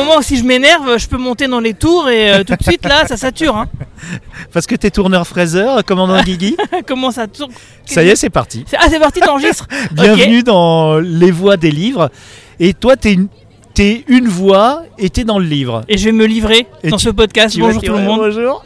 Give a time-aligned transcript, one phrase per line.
[0.00, 2.62] moment où si je m'énerve, je peux monter dans les tours et euh, tout de
[2.62, 3.56] suite là, ça sature.
[3.56, 3.66] Hein.
[4.52, 6.56] Parce que t'es tourneur fraiseur, commandant Guigui.
[6.86, 7.52] Comment ça tourne?
[7.86, 8.64] Ça y est, c'est parti.
[8.78, 12.10] Ah, c'est parti, t'enregistres Bienvenue dans les voix des livres.
[12.58, 13.28] Et toi, t'es une,
[13.74, 15.82] t'es une voix et t'es dans le livre.
[15.88, 17.58] Et je vais me livrer Et dans tu- ce podcast.
[17.58, 18.20] Bonjour tout le monde.
[18.20, 18.64] Bonjour.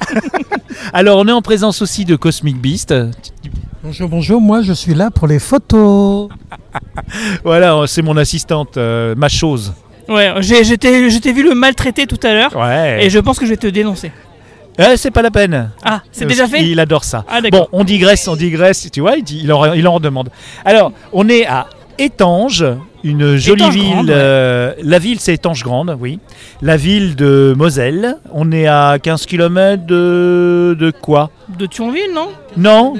[0.92, 2.94] Alors, on est en présence aussi de Cosmic Beast.
[3.83, 6.31] Bonjour, bonjour, moi je suis là pour les photos.
[7.44, 9.75] Voilà, c'est mon assistante, euh, ma chose.
[10.08, 12.55] Ouais, j'ai- je t'ai je t'ai vu le maltraiter tout à l'heure.
[12.56, 13.05] Ouais.
[13.05, 14.12] Et je pense que je vais te dénoncer.
[14.78, 15.70] Eh, c'est pas la peine.
[15.84, 17.24] Ah, c'est Euh, déjà fait Il adore ça.
[17.28, 18.91] Ah, Bon, on digresse, on digresse.
[18.92, 20.30] Tu vois, il, dit- il en, il en redemande.
[20.64, 21.66] Alors, on est à
[21.97, 22.64] Étanges,
[23.05, 23.84] une jolie Étanges ville.
[23.92, 24.14] Grande, ouais.
[24.16, 26.19] euh, la ville, c'est Étanges Grande, oui.
[26.60, 28.16] La ville de Moselle.
[28.32, 31.30] On est à 15 km de, de quoi?
[31.56, 32.30] De Thionville, non?
[32.56, 32.94] Non,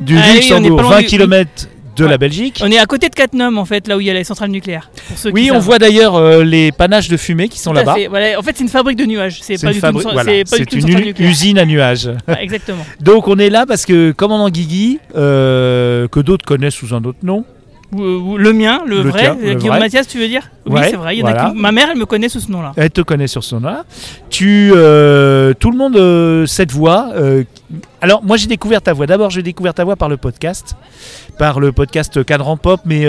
[0.00, 0.76] du Ah oui, on est Luxembourg.
[0.76, 2.10] pas loin 20 du- km de Ouais.
[2.10, 2.60] la Belgique.
[2.62, 4.50] On est à côté de Cattenom, en fait, là où il y a les centrales
[4.50, 4.90] nucléaires.
[5.08, 5.62] Pour ceux qui Oui, on savent.
[5.64, 7.96] voit d'ailleurs euh, les panaches de fumée qui sont là-bas.
[8.08, 9.38] Voilà, En fait, c'est une fabrique de nuages.
[9.42, 12.10] C'est pas une, du tout fabri- une, voilà, pas une une usine à nuages.
[12.28, 12.84] Ouais, exactement.
[13.00, 17.18] Donc on est là parce que commandant Guigui, euh, que d'autres connaissent sous un autre
[17.22, 17.44] nom,
[17.96, 19.80] le mien, le, Le vrai, tien, le Guillaume vrai.
[19.80, 21.16] Mathias, tu veux dire Oui, Ouais, c'est vrai.
[21.16, 22.72] il y en a qui- Ma mère, elle me connaît sous ce nom-là.
[22.76, 23.76] elle te connaît sur son nom.
[24.30, 27.10] Tu, euh, tout le monde, euh, cette voix.
[27.14, 27.44] euh,
[28.00, 29.06] alors moi j'ai découvert ta voix.
[29.06, 30.76] D'abord j'ai découvert ta voix par le podcast,
[31.38, 33.06] par le podcast Cadran Pop, mais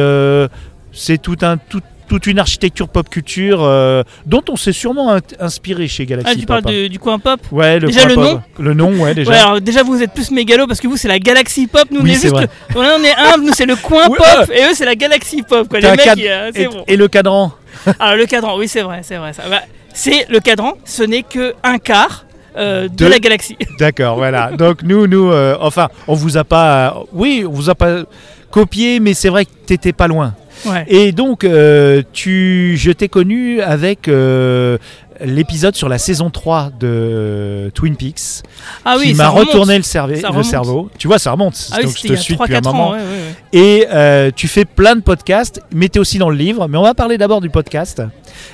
[0.92, 5.20] c'est tout un, tout- toute une architecture pop culture euh, dont on s'est sûrement in-
[5.40, 6.32] inspiré chez Galaxy.
[6.36, 6.72] Ah, tu parles hein.
[6.72, 8.24] de- du coin pop Ouais, le Déjà, coin le pop.
[8.24, 9.32] nom Le nom, ouais déjà.
[9.32, 12.02] Ouais, alors déjà vous êtes plus mégalo parce que vous c'est la Galaxy Pop, nous
[12.02, 14.74] Oui, on est juste, le- on est humble, nous c'est le coin pop et eux
[14.74, 15.80] c'est la Galaxy Pop quoi.
[15.80, 16.84] Les mecs, ils, euh, et, bon.
[16.88, 17.52] et le cadran.
[18.00, 19.34] Alors le cadran, oui c'est vrai, c'est vrai.
[19.34, 19.44] Ça.
[19.50, 19.62] Bah,
[19.94, 22.26] c'est le cadran, ce n'est que un quart
[22.58, 23.58] euh, de, De- la galaxie.
[23.80, 24.52] D'accord, voilà.
[24.52, 28.04] Donc nous, nous, euh, enfin, on vous a pas, euh, oui, on vous a pas
[28.52, 30.34] copié, mais c'est vrai que t'étais pas loin.
[30.66, 30.86] Ouais.
[30.88, 34.78] Et donc, euh, tu, je t'ai connu avec euh,
[35.24, 38.44] l'épisode sur la saison 3 de Twin Peaks,
[38.84, 40.90] Ah oui, qui m'a retourné le, cerveau.
[40.98, 41.70] Tu vois, ça remonte.
[41.72, 42.88] Ah oui, donc je te suis depuis un 3-4 moment.
[42.90, 42.92] ans.
[42.94, 43.60] ouais, ouais, ouais.
[43.60, 46.68] Et euh, tu fais plein de podcasts, mais tu es aussi dans le livre.
[46.68, 48.02] Mais on va parler d'abord du podcast.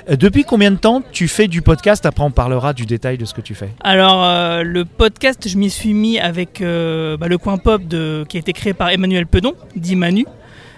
[0.10, 2.06] Euh, depuis combien de temps tu fais du podcast?
[2.06, 3.70] Après, on parlera du détail de ce que tu fais.
[3.82, 8.38] Alors euh, le podcast, je m'y suis mis avec bah, le coin pop de, qui
[8.38, 10.26] a été créé par Emmanuel Pedon, dit Manu,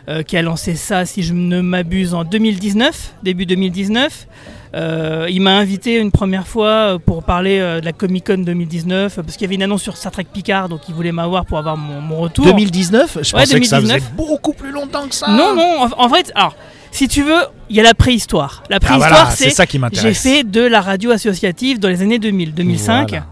[0.09, 4.27] euh, qui a lancé ça, si je ne m'abuse, en 2019, début 2019.
[4.75, 9.19] Euh, il m'a invité une première fois euh, pour parler de la Comic Con 2019
[9.19, 11.45] euh, parce qu'il y avait une annonce sur Star Trek Picard, donc il voulait m'avoir
[11.45, 12.45] pour avoir mon, mon retour.
[12.47, 14.01] 2019 Je Ouais, pensais que ça 2019.
[14.01, 15.27] faisait beaucoup plus longtemps que ça.
[15.27, 16.55] Non, non, en, en fait, alors,
[16.89, 18.63] si tu veux, il y a la préhistoire.
[18.71, 20.21] La Ah, préhistoire, voilà, c'est c'est ça qui j'ai m'intéresse.
[20.23, 23.25] fait de la radio associative dans les années 2000, 2005, Voilà.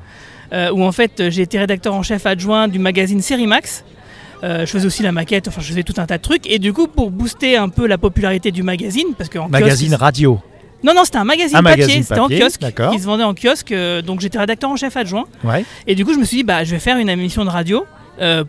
[0.53, 3.83] euh, où en fait j'ai été rédacteur en chef adjoint du magazine Serimax.
[3.83, 4.00] Euh,
[4.41, 6.49] je faisais aussi la maquette, enfin je faisais tout un tas de trucs.
[6.49, 9.89] Et du coup, pour booster un peu la popularité du magazine, parce que en Magazine
[9.89, 10.39] kiosque, radio.
[10.83, 13.71] non non c'était un magazine Un papier, c'était en kiosque, qui se vendait en kiosque.
[13.71, 15.25] euh, donc j'étais rédacteur en chef adjoint.
[15.43, 15.63] Ouais.
[15.87, 17.85] Et du coup, je me suis dit, bah, je vais faire une émission de radio
[18.19, 18.43] euh,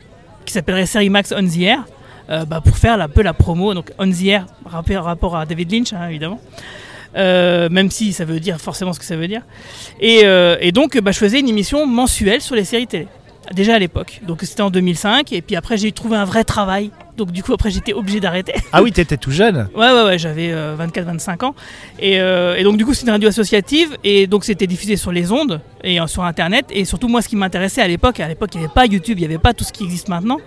[0.45, 1.85] qui s'appellerait Serimax On the Air,
[2.31, 3.75] euh, bah, pour faire un peu la promo.
[3.75, 6.41] Donc, On the Air, rapport, à David Lynch, hein, évidemment.
[7.15, 9.43] Euh, même si ça veut dire forcément ce que ça veut dire.
[10.01, 13.07] Et, euh, et donc, bah, je faisais une émission mensuelle sur les séries télé.
[13.53, 14.21] Déjà à l'époque.
[14.27, 15.33] Donc, c'était en 2005.
[15.33, 16.91] Et puis après, j'ai trouvé un vrai travail.
[17.17, 18.55] Donc, du coup, après, j'étais obligé d'arrêter.
[18.73, 19.69] Ah oui, t'étais tout jeune.
[19.77, 21.55] Ouais, ouais, ouais, j'avais 24-25 ans.
[21.99, 23.97] Et, euh, et donc, du coup, c'était une radio associative.
[24.05, 26.67] Et donc, c'était diffusé sur les ondes et euh, sur Internet.
[26.71, 29.19] Et surtout, moi, ce qui m'intéressait à l'époque, à l'époque, il n'y avait pas YouTube,
[29.19, 30.39] il n'y avait pas tout ce qui existe maintenant.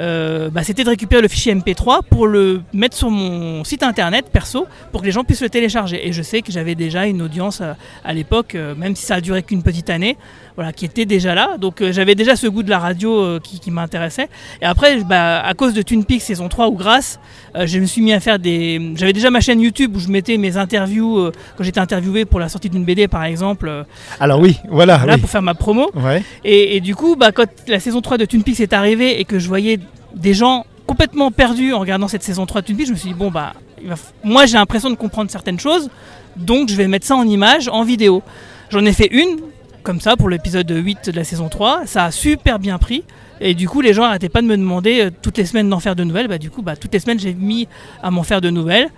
[0.00, 4.26] euh, bah, c'était de récupérer le fichier MP3 pour le mettre sur mon site internet
[4.32, 6.06] perso pour que les gens puissent le télécharger.
[6.06, 9.14] Et je sais que j'avais déjà une audience à, à l'époque, euh, même si ça
[9.16, 10.16] a duré qu'une petite année,
[10.56, 11.56] voilà, qui était déjà là.
[11.58, 14.28] Donc euh, j'avais déjà ce goût de la radio euh, qui, qui m'intéressait.
[14.62, 17.18] Et après, bah, à cause de Twin Peaks saison 3 ou grâce,
[17.56, 18.92] euh, je me suis mis à faire des.
[18.96, 22.48] J'avais déjà ma chaîne YouTube où je mettais mes interviews quand j'étais interviewé pour la
[22.48, 23.84] sortie d'une BD par exemple,
[24.20, 24.98] Alors oui, voilà.
[24.98, 25.20] voilà, oui.
[25.20, 25.90] pour faire ma promo.
[25.94, 26.22] Ouais.
[26.44, 29.24] Et, et du coup, bah, quand la saison 3 de Twin Peaks est arrivée et
[29.24, 29.78] que je voyais
[30.14, 33.08] des gens complètement perdus en regardant cette saison 3 de Twin Peaks, je me suis
[33.08, 33.54] dit, bon, bah,
[34.22, 35.90] moi j'ai l'impression de comprendre certaines choses,
[36.36, 38.22] donc je vais mettre ça en image, en vidéo.
[38.70, 39.38] J'en ai fait une,
[39.84, 41.82] comme ça, pour l'épisode 8 de la saison 3.
[41.86, 43.04] Ça a super bien pris.
[43.40, 45.78] Et du coup, les gens n'arrêtaient pas de me demander euh, toutes les semaines d'en
[45.80, 46.26] faire de nouvelles.
[46.28, 47.68] Bah, du coup, bah, toutes les semaines, j'ai mis
[48.02, 48.88] à m'en faire de nouvelles.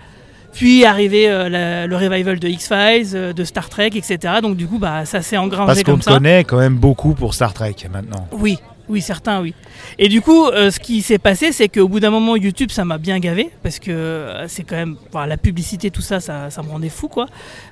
[0.53, 4.19] Puis arrivé euh, la- le revival de X-Files, euh, de Star Trek, etc.
[4.41, 6.13] Donc du coup, bah, ça s'est engrangé Parce qu'on comme ça.
[6.13, 8.27] connaît quand même beaucoup pour Star Trek maintenant.
[8.33, 9.53] Oui, Oui, certains, oui.
[9.99, 12.85] Et du coup, euh, ce qui s'est passé, c'est qu'au bout d'un moment, YouTube, ça
[12.85, 16.51] m'a bien gavé, parce que euh, c'est quand même, enfin, la publicité, tout ça, ça,
[16.51, 17.27] ça me rendait fou, quoi.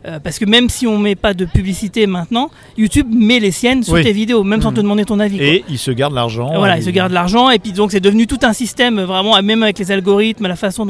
[0.07, 3.85] Euh, parce que même si on met pas de publicité maintenant, YouTube met les siennes
[3.85, 4.03] sur Oui.
[4.03, 4.77] tes vidéos, même sans Mhm.
[4.77, 5.37] te demander ton avis.
[5.39, 5.47] quoi.
[5.47, 6.51] Et ils se gardent l'argent.
[6.57, 9.41] Voilà, et- ils se gardent l'argent et puis donc c'est devenu tout un système vraiment,
[9.43, 10.85] même avec les algorithmes, la façon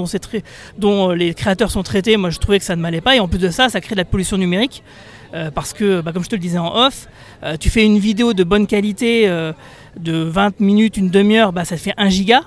[0.78, 2.16] dont, les créateurs sont traités.
[2.16, 3.94] Moi, je trouvais que ça ne m'allait pas et en plus de ça, ça crée
[3.94, 4.82] de la pollution numérique
[5.34, 7.08] euh, parce que, bah, comme je te le disais en off,
[7.60, 9.28] tu fais une vidéo de bonne qualité
[9.98, 12.42] de 20 minutes, une demi-heure, bah, ça fait 1 giga.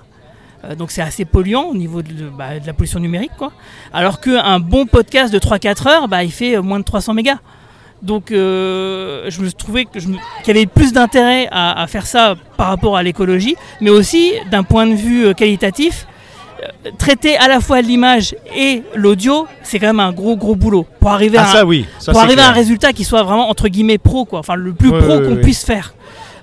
[0.66, 3.52] Euh, donc c'est assez polluant au niveau de, de- bah, de la pollution numérique quoi.
[3.94, 7.38] Alors qu'un bon podcast de 3-4 heures, bah, il fait euh, moins de 300 mégas.
[8.02, 10.04] Donc euh, je me trouvais qu'il
[10.48, 14.64] y avait plus d'intérêt à, à faire ça par rapport à l'écologie, mais aussi d'un
[14.64, 16.08] point de vue qualitatif.
[16.64, 20.86] euh, Traiter à la fois l'image et l'audio, c'est quand même un gros gros boulot
[21.00, 21.86] pour arriver, Ah, à, un- ça oui.
[22.00, 24.40] Ça, pour arriver à un résultat qui soit vraiment entre guillemets pro, quoi.
[24.40, 25.42] Enfin, le plus Ouais, pro ouais, qu'on ouais.
[25.42, 25.94] puisse faire.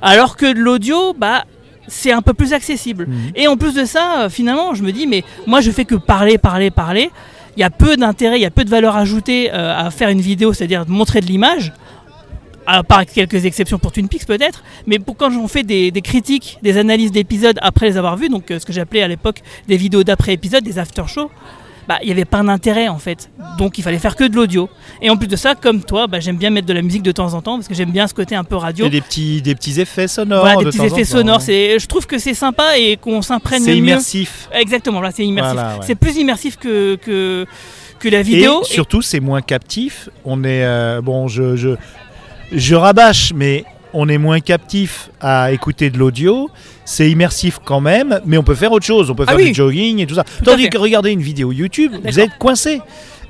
[0.05, 1.47] Alors que de l'audio, bah,
[1.89, 3.07] c'est un peu plus accessible.
[3.09, 3.33] Mhm.
[3.37, 5.95] Et en plus de ça, euh, finalement, je me dis, mais moi, je fais que
[5.95, 7.11] parler, parler, parler.
[7.57, 10.11] Il y a peu d'intérêt, il y a peu de valeur ajoutée euh, à faire
[10.11, 11.73] une vidéo, c'est-à-dire montrer de l'image.
[12.67, 16.01] À part quelques exceptions pour Twin Peaks peut-être, mais pour quand on fait des, des
[16.01, 19.43] critiques, des analyses d'épisodes après les avoir vus, donc euh, ce que j'appelais à l'époque
[19.69, 21.31] des vidéos d'après épisode, des after shows,
[21.89, 23.31] bah il n'y avait pas d'intérêt en fait.
[23.59, 24.69] Donc il fallait faire que de l'audio.
[25.03, 27.13] Et en plus de ça, comme toi, bah, j'aime bien mettre de la musique de
[27.13, 28.87] temps en temps parce que j'aime bien ce côté un peu radio.
[28.87, 30.41] Et des petits, des petits effets sonores.
[30.41, 31.19] Voilà, des de petits temps effets temps.
[31.19, 31.43] sonores.
[31.43, 33.79] C'est, je trouve que c'est sympa et qu'on s'imprègne C'est mieux.
[33.79, 34.49] immersif.
[34.53, 35.53] Exactement, là c'est immersif.
[35.55, 35.85] Voilà, ouais.
[35.87, 37.47] C'est plus immersif que, que,
[37.99, 38.63] que la vidéo.
[38.63, 40.09] Et surtout, c'est moins captif.
[40.25, 41.71] On est euh, bon, je, je
[42.53, 43.65] je rabâche, mais
[43.95, 46.51] on est moins captif à écouter de l'audio.
[46.85, 49.11] C'est immersif quand même, mais on peut faire autre chose.
[49.11, 49.47] On peut Ah faire oui.
[49.49, 50.25] du jogging et tout ça.
[50.45, 52.81] Tandis que regarder une vidéo YouTube, vous êtes coincé.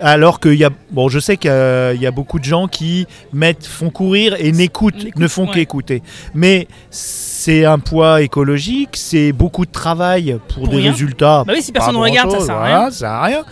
[0.00, 3.64] Alors qu'il y a, bon, je sais qu'il y a- beaucoup de gens qui mettent,
[3.64, 5.52] font courir et n'écoutent, ne font ouais.
[5.54, 6.02] qu'écouter.
[6.34, 10.90] Mais c'est un poids écologique, c'est beaucoup de travail pour, Pour des rien.
[10.90, 11.44] résultats.
[11.46, 12.90] Bah oui, si personne ne regarde, ça sert à voilà, rien.
[12.90, 13.44] ça sert à rien.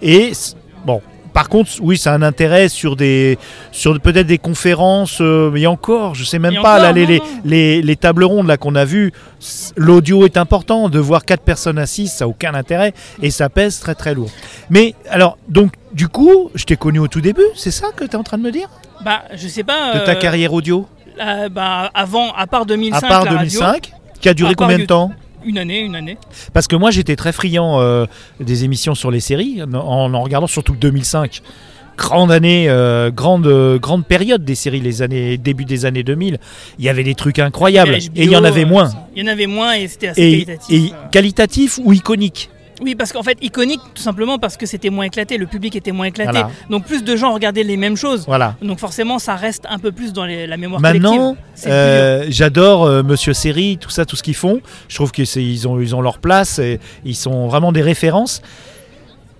[0.00, 0.32] Et
[0.86, 3.38] bon, par contre, oui, ça a un intérêt sur des,
[3.72, 7.08] sur peut-être des conférences, euh, mais encore, je sais même Et pas, là, les, non,
[7.08, 7.24] les, non.
[7.44, 9.12] les, les tables rondes là qu'on a vues,
[9.76, 10.88] l'audio est important.
[10.88, 12.92] De voir quatre personnes assises, ça n'a aucun intérêt
[13.22, 14.30] et ça pèse très très lourd.
[14.70, 18.10] Mais alors, donc, du coup, je t'ai connu au tout début, c'est ça que tu
[18.12, 18.68] es en train de me dire?
[19.04, 19.94] Bah, je sais pas.
[19.94, 20.86] De ta euh, carrière audio?
[21.20, 24.78] euh, bah, avant, à part 2005, À part la radio, 2005 qui a duré combien
[24.78, 25.12] de temps?
[25.44, 26.16] Une année, une année.
[26.52, 28.06] Parce que moi j'étais très friand euh,
[28.40, 31.42] des émissions sur les séries, en en regardant surtout 2005.
[31.96, 36.38] Grande année, euh, grande, euh, grande période des séries, les années, début des années 2000.
[36.78, 37.94] Il y avait des trucs incroyables.
[37.94, 38.90] Et il y en avait moins.
[39.14, 40.70] Il y en avait moins et c'était assez Et, qualitatif.
[40.72, 42.48] et qualitatif ou iconique.
[42.80, 45.92] Oui, parce qu'en fait, iconique, tout simplement parce que c'était moins éclaté, le public était
[45.92, 46.30] moins éclaté.
[46.32, 46.50] Voilà.
[46.70, 48.24] Donc plus de gens regardaient les mêmes choses.
[48.26, 48.56] Voilà.
[48.62, 51.36] Donc forcément, ça reste un peu plus dans les- la mémoire Maintenant,
[51.66, 54.60] euh, j'adore euh, Monsieur Série, tout ça, tout ce qu'ils font.
[54.88, 58.42] Je trouve qu'ils ont, ils ont leur place, et ils sont vraiment des références.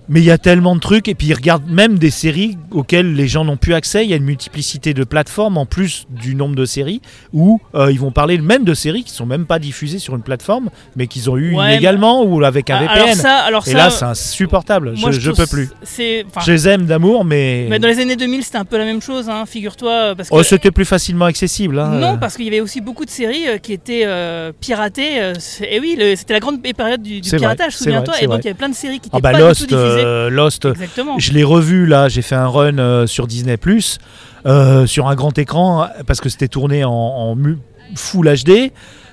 [0.09, 3.13] Mais il y a tellement de trucs, et puis ils regardent même des séries auxquelles
[3.13, 4.03] les gens n'ont plus accès.
[4.03, 7.01] Il y a une multiplicité de plateformes en plus du nombre de séries,
[7.33, 10.21] où euh, ils vont parler même de séries qui sont même pas diffusées sur une
[10.23, 12.77] plateforme, mais qu'ils ont eu Ouais, illégalement ou avec un.
[12.77, 12.97] Ah, VPN.
[13.03, 14.93] Alors ça, alors et ça, là, c'est insupportable.
[14.97, 15.69] moi, je, je trouve peux plus.
[16.27, 18.85] Enfin, Je les aime d'amour, mais, mais dans les années 2000, c'était un peu la
[18.85, 20.23] même chose, hein, figure-toi, que.
[20.31, 21.79] oh, c'était plus facilement accessible.
[21.79, 21.99] hein.
[21.99, 25.21] non, parce qu'il y avait aussi beaucoup de séries euh, qui étaient euh, piratées.
[25.21, 25.33] euh,
[25.69, 28.15] et oui, le- c'était la grande période du, piratage, souviens-toi.
[28.21, 29.67] Et donc il y avait plein de séries qui Ah n'étaient bah pas Lost, du
[29.67, 29.90] tout diffusées.
[29.97, 31.19] Euh, Lost, Exactement.
[31.19, 33.57] Je l'ai revu là, j'ai fait un run euh, sur Disney
[34.45, 37.35] euh, sur un grand écran parce que c'était tourné en,
[37.95, 38.71] full HD.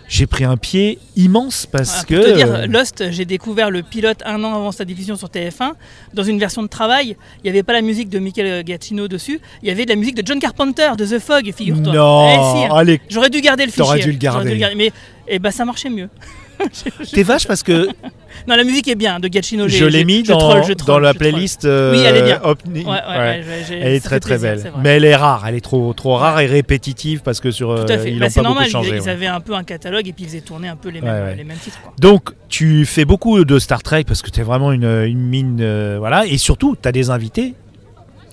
[0.09, 4.23] J'ai pris un pied immense parce que pour te dire, Lost, j'ai découvert le pilote
[4.25, 5.73] un an avant sa diffusion sur TF1.
[6.15, 9.39] Dans une version de travail, il n'y avait pas la musique de Michael Giacchino dessus,
[9.63, 11.93] il y avait de la musique de John Carpenter, de The Fog, figure-toi.
[11.93, 12.75] non, Eh, si, hein.
[12.75, 13.85] allez, J'aurais dû garder le fichier.
[13.85, 14.75] T'aurais dû le garder.
[14.77, 14.93] Mais
[15.27, 16.09] eh ben, ça marchait mieux.
[17.13, 17.89] t'es vache parce que
[18.47, 19.69] Non, la musique est bien de Giacchino.
[19.69, 21.65] je l'ai mis je dans, troll, je troll, dans la playlist.
[21.65, 22.41] euh, Oui, elle est bien.
[22.43, 25.93] Ouais, ouais, Elle est très très plaisir, belle, mais elle est rare, elle est trop
[25.93, 28.11] trop rare et répétitive parce que sur Tout à euh, fait.
[28.13, 28.97] ils Bah, pas beaucoup normal, ils, changé.
[29.03, 31.37] ils avaient un peu un catalogue et puis ils faisaient tourner un peu les mêmes.
[31.37, 31.81] Les mêmes titres.
[31.83, 31.93] quoi.
[32.01, 35.59] Donc, tu fais beaucoup de Star Trek parce que tu es vraiment une, une mine.
[35.61, 36.27] euh, voilà.
[36.27, 37.55] Et surtout, tu as des invités.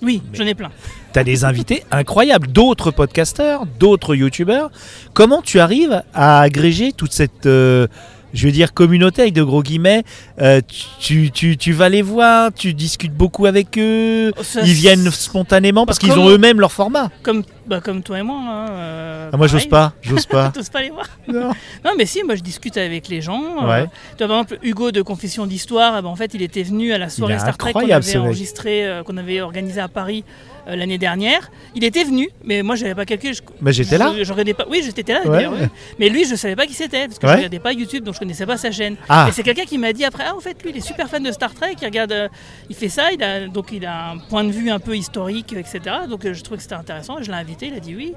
[0.02, 0.70] Oui, j'en ai plein.
[1.14, 4.70] Tu as des invités incroyables, d'autres podcasteurs, d'autres youtubeurs.
[5.14, 7.46] Comment tu arrives à agréger toute cette.
[7.46, 7.88] euh,
[8.36, 10.04] je veux dire, communauté avec de gros guillemets,
[10.42, 10.62] Euh,
[11.00, 15.86] tu, tu, tu vas les voir, tu discutes beaucoup avec eux, Ça, ils viennent spontanément
[15.88, 17.10] parce qu'ils ont eux-mêmes leur format.
[17.24, 18.38] Comme Bah, comme toi et moi.
[18.46, 20.50] hein, euh, Ah, moi, j'ose pas, j'ose pas.
[20.50, 21.52] T'oses pas les voir Non.
[21.86, 23.42] Non, mais si, moi je discute avec les gens.
[23.64, 23.86] euh, Ouais.
[24.18, 26.98] tu vois, par exemple, Hugo de Confession d'Histoire, ben, en fait, il était venu à
[26.98, 30.24] la soirée Star Trek qu'on avait enregistré, euh, qu'on avait organisé à Paris
[30.68, 31.52] euh, l'année dernière.
[31.76, 33.34] Il était venu, mais moi j'avais pas calculé.
[33.34, 34.14] Je, Mais j'étais là.
[34.18, 34.66] je- je regardais pas.
[34.70, 35.22] Oui, j'étais là.
[35.26, 35.48] Ouais.
[35.48, 35.68] oui.
[36.00, 37.32] Mais lui, je savais pas qui c'était parce que Ouais.
[37.34, 38.96] je regardais pas YouTube, donc je connaissais pas sa chaîne.
[39.10, 41.08] Ah, Et c'est quelqu'un qui m'a dit après, ah en fait lui il est super
[41.10, 42.28] fan de Star Trek, il regarde, euh,
[42.70, 45.54] il fait ça, il a, donc il a un point de vue un peu historique,
[45.54, 45.80] etc.
[46.10, 48.14] Donc euh, je trouvais que c'était intéressant, je l'ai invité, il a dit oui.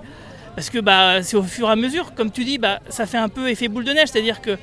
[0.54, 3.18] Parce que bah, c'est au fur et à mesure, comme tu dis, bah, ça fait
[3.18, 4.58] un peu effet boule de neige, c'est-à-dire que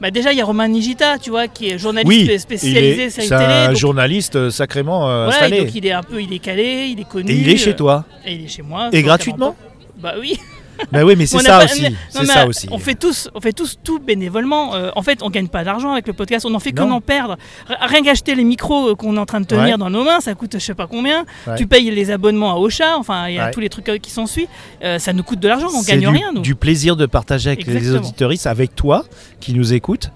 [0.00, 3.10] bah, déjà il y a Romain Nigita, tu vois, qui est journaliste oui, spécialisé est,
[3.10, 3.52] série c'est télé.
[3.52, 5.64] un donc- journaliste euh, sacrément euh, voilà, installé.
[5.64, 7.30] donc il est un peu, il est calé, il est connu.
[7.30, 8.04] Et il est chez euh, toi.
[8.24, 8.88] Et il est chez moi.
[8.92, 9.54] Et gratuitement.
[9.98, 10.38] Bah oui.
[10.92, 11.82] Bah oui, mais c'est ça pas- aussi.
[11.82, 12.68] Non, C'est mais ça aussi.
[12.70, 14.74] On fait tous, on fait tous tout bénévolement.
[14.74, 16.46] Euh, en fait, on gagne pas d'argent avec le podcast.
[16.48, 16.88] On en fait que Non.
[16.88, 17.36] d'en perdre.
[17.68, 19.78] Rien qu'acheter les micros euh, qu'on est en train de tenir Ouais.
[19.78, 21.24] dans nos mains, ça coûte je sais pas combien.
[21.46, 21.56] Ouais.
[21.56, 22.96] Tu payes les abonnements à Ocha.
[22.98, 23.50] Enfin, il y a Ouais.
[23.50, 24.48] tous les trucs euh, qui s'en suivent.
[24.82, 25.68] Euh, ça nous coûte de l'argent.
[25.74, 26.32] On gagne du, rien.
[26.34, 26.40] Nous.
[26.40, 29.04] du plaisir de partager avec les auditeuristes, avec toi
[29.40, 30.10] qui nous écoutes.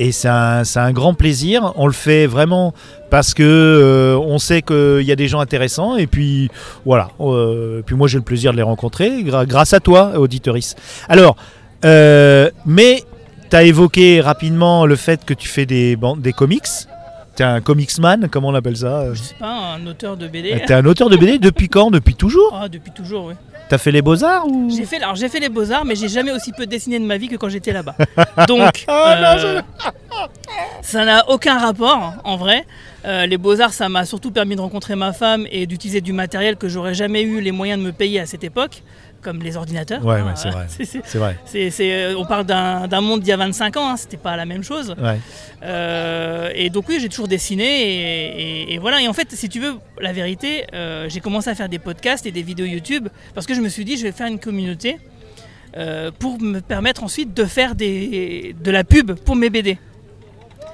[0.00, 1.72] Et c'est un, un grand plaisir.
[1.76, 2.72] On le fait vraiment
[3.10, 5.96] parce que euh, on sait qu'il y a des gens intéressants.
[5.96, 6.50] Et puis
[6.86, 7.08] voilà.
[7.20, 10.80] Euh, puis moi j'ai le plaisir de les rencontrer grâce à toi, auditeuriste.
[11.08, 11.36] Alors,
[11.84, 13.02] euh, mais
[13.50, 16.62] tu as évoqué rapidement le fait que tu fais des, bandes- des comics.
[17.36, 19.12] Tu es un comicsman, comment on appelle ça?
[19.14, 20.50] Je sais pas, un auteur de BD.
[20.66, 21.90] Tu es un auteur de BD depuis quand?
[21.90, 22.50] Depuis toujours?
[22.60, 23.34] Ah, depuis toujours, oui.
[23.68, 24.70] T'as fait les beaux-arts ou?
[24.74, 27.04] J'ai fait, alors j'ai fait les beaux arts, mais j'ai jamais aussi peu dessiné de
[27.04, 27.94] ma vie que quand j'étais là-bas.
[28.48, 29.60] Donc, Ah, euh,
[30.82, 32.64] ça n'a aucun rapport en vrai.
[33.04, 36.12] Euh, les beaux arts, ça m'a surtout permis de rencontrer ma femme et d'utiliser du
[36.12, 38.82] matériel que j'aurais jamais eu les moyens de me payer à cette époque,
[39.22, 40.04] comme les ordinateurs.
[40.04, 40.26] Ouais, hein.
[40.26, 40.66] ouais, c'est vrai.
[41.04, 41.36] C'est- vrai.
[41.80, 44.44] euh, on parle d'un d'un monde d'il y a 25 ans, hein, c'était pas la
[44.46, 44.94] même chose.
[45.00, 45.18] Ouais.
[45.62, 49.00] Euh, et donc oui, j'ai toujours dessiné et, et- et voilà.
[49.02, 52.26] Et en fait, si tu veux, la vérité, euh, j'ai commencé à faire des podcasts
[52.26, 54.98] et des vidéos YouTube parce que je me suis dit, je vais faire une communauté
[55.76, 59.78] euh, pour me permettre ensuite de faire des, de la pub pour mes BD.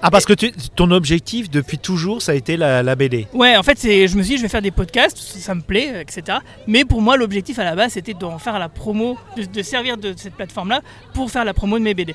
[0.07, 3.27] Ah, parce que tu- ton objectif depuis toujours, ça a été la, la BD.
[3.33, 5.63] Ouais, en fait, c'est, je me suis dit, je vais faire des podcasts, ça, me
[5.63, 6.39] plaît, etc.
[6.67, 9.97] Mais pour moi, l'objectif à la base, c'était d'en faire la promo, de, de servir
[9.97, 10.81] de cette plateforme-là
[11.15, 12.15] pour faire la promo de mes BD.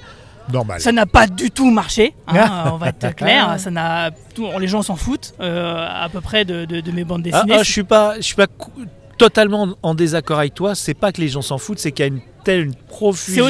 [0.53, 0.79] Normal.
[0.81, 3.55] Ça n'a pas du tout marché, hein, on va être clair.
[3.59, 4.11] Ça n'a,
[4.59, 7.55] les gens s'en foutent euh, à peu près de, de- de mes bandes Ah, dessinées.
[7.59, 8.47] ah, je suis pas, je suis pas
[9.19, 10.73] totalement en désaccord avec toi.
[10.73, 13.49] C'est pas que les gens s'en foutent, c'est qu'il y a une telle profusion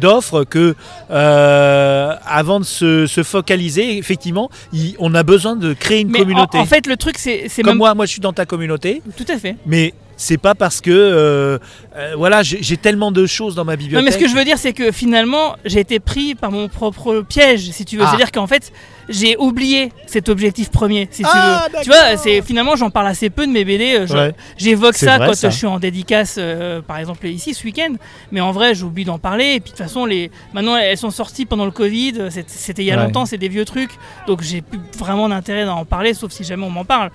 [0.00, 0.74] d'offres que
[1.10, 6.20] euh, avant de se, se focaliser, effectivement, il- on a besoin de créer une Mais
[6.20, 6.58] communauté.
[6.58, 8.46] En, en fait, le truc, c'est, c'est Comme même moi, moi, je suis dans ta
[8.46, 9.56] communauté, tout à fait.
[9.66, 9.92] mais
[10.22, 11.58] c'est pas parce que euh,
[11.96, 14.04] euh, voilà, j'ai tellement de choses dans ma Non, bibliothèque.
[14.06, 17.22] mais ce que je veux dire, c'est que finalement, j'ai été pris par mon propre
[17.28, 18.04] piège, si tu veux.
[18.04, 18.08] Ah.
[18.08, 18.72] C'est-à-dire qu'en fait,
[19.08, 21.80] j'ai oublié cet objectif premier, si tu Ah, veux.
[21.82, 23.98] Tu vois, c'est finalement, j'en parle assez peu de mes BD.
[24.10, 24.32] Ouais.
[24.56, 25.50] J'évoque ça vrai, quand ça.
[25.50, 27.94] je suis en dédicace, euh, par exemple ici ce week-end.
[28.30, 29.54] Mais en vrai, j'oublie d'en parler.
[29.56, 30.30] Et puis de toute façon, les...
[30.54, 32.14] maintenant, elles sont sorties pendant le Covid.
[32.46, 33.02] C'était il y a Ouais.
[33.02, 33.90] longtemps, c'est des vieux trucs.
[34.28, 37.10] Donc j'ai plus vraiment d'intérêt d'en parler, sauf si jamais on m'en parle.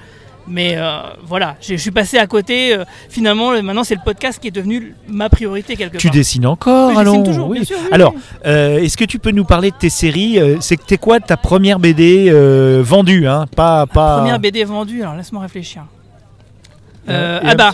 [0.50, 2.74] Mais euh, voilà, je je suis passé à côté.
[2.74, 6.16] euh, finalement, le- maintenant, c'est le podcast qui est devenu ma priorité quelque Tu part.
[6.16, 7.58] dessines encore, je allons toujours, oui.
[7.58, 8.22] bien sûr, oui, Alors, oui.
[8.46, 11.80] Euh, Est-ce que tu peux nous parler de tes séries Euh, C'était quoi ta première
[11.80, 12.32] BD
[12.82, 14.20] vendue hein Pas, pas...
[14.20, 15.84] Première BD vendue, alors laisse-moi réfléchir.
[17.08, 17.72] Ah bah,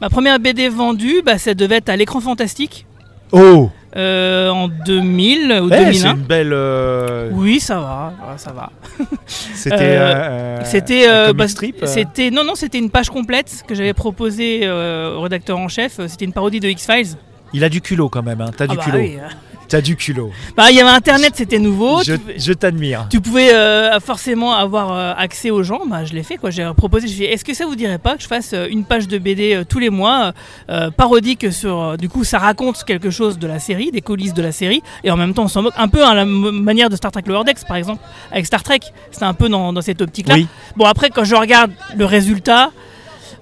[0.00, 2.86] ma première BD vendue, bah, ça devait être à l'écran fantastique
[3.32, 6.10] Oh euh, en 2000 ou Eh, C'est 2001.
[6.16, 6.52] une belle...
[6.52, 8.70] euh, Oui, ça va, ouais, ça va.
[9.26, 14.68] C'était Euh, C'était bah, strip c'était non non, c'était une page complète que j'avais proposée
[14.70, 16.00] au rédacteur en chef.
[16.08, 17.16] C'était une parodie de X Files.
[17.52, 18.50] Il a du culot quand même, hein.
[18.56, 18.98] t'as du bah culot.
[18.98, 19.16] oui.
[19.74, 20.30] T'as du culot.
[20.56, 22.00] Bah, il y avait Internet, c'était nouveau.
[22.04, 23.08] je je t'admire.
[23.10, 26.50] Tu pouvais euh, forcément avoir euh, accès aux gens, bah, je l'ai fait quoi.
[26.50, 29.08] J'ai proposé, dit est-ce que ça vous dirait pas que je fasse euh, une page
[29.08, 30.32] de BD tous les mois,
[30.96, 34.52] parodique sur, du coup ça raconte quelque chose de la série, des coulisses de la
[34.52, 36.94] série, et en même temps on s'en moque un peu à la m- manière de
[36.94, 38.00] Star Trek Lower Decks par exemple,
[38.30, 40.34] avec Star Trek, c'était un peu dans, dans cette optique-là.
[40.36, 40.46] Oui.
[40.76, 42.70] Bon après quand je regarde le résultat,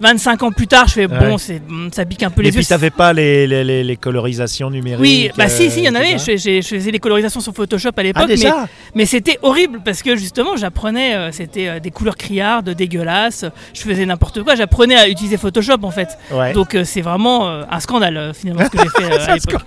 [0.02, 2.52] 25 ans plus tard, je fais bon, c'est, mm, ça pique un peu les Et
[2.52, 2.66] puis yeux.
[2.66, 5.94] t'avais pas les, les, les- les colorisations numériques Oui, bah si, si, il y en
[5.94, 6.18] euh, avait.
[6.18, 10.56] Je, faisais des colorisations sur Photoshop à l'époque, Ah mais c'était horrible parce que justement,
[10.56, 13.44] j'apprenais, euh, c'était euh, des couleurs criardes, dégueulasses.
[13.72, 14.56] Je faisais n'importe quoi.
[14.56, 16.08] J'apprenais à utiliser Photoshop en fait.
[16.32, 16.52] Ouais.
[16.52, 19.62] Donc c'est vraiment un scandale finalement ce que j'ai fait à l'époque.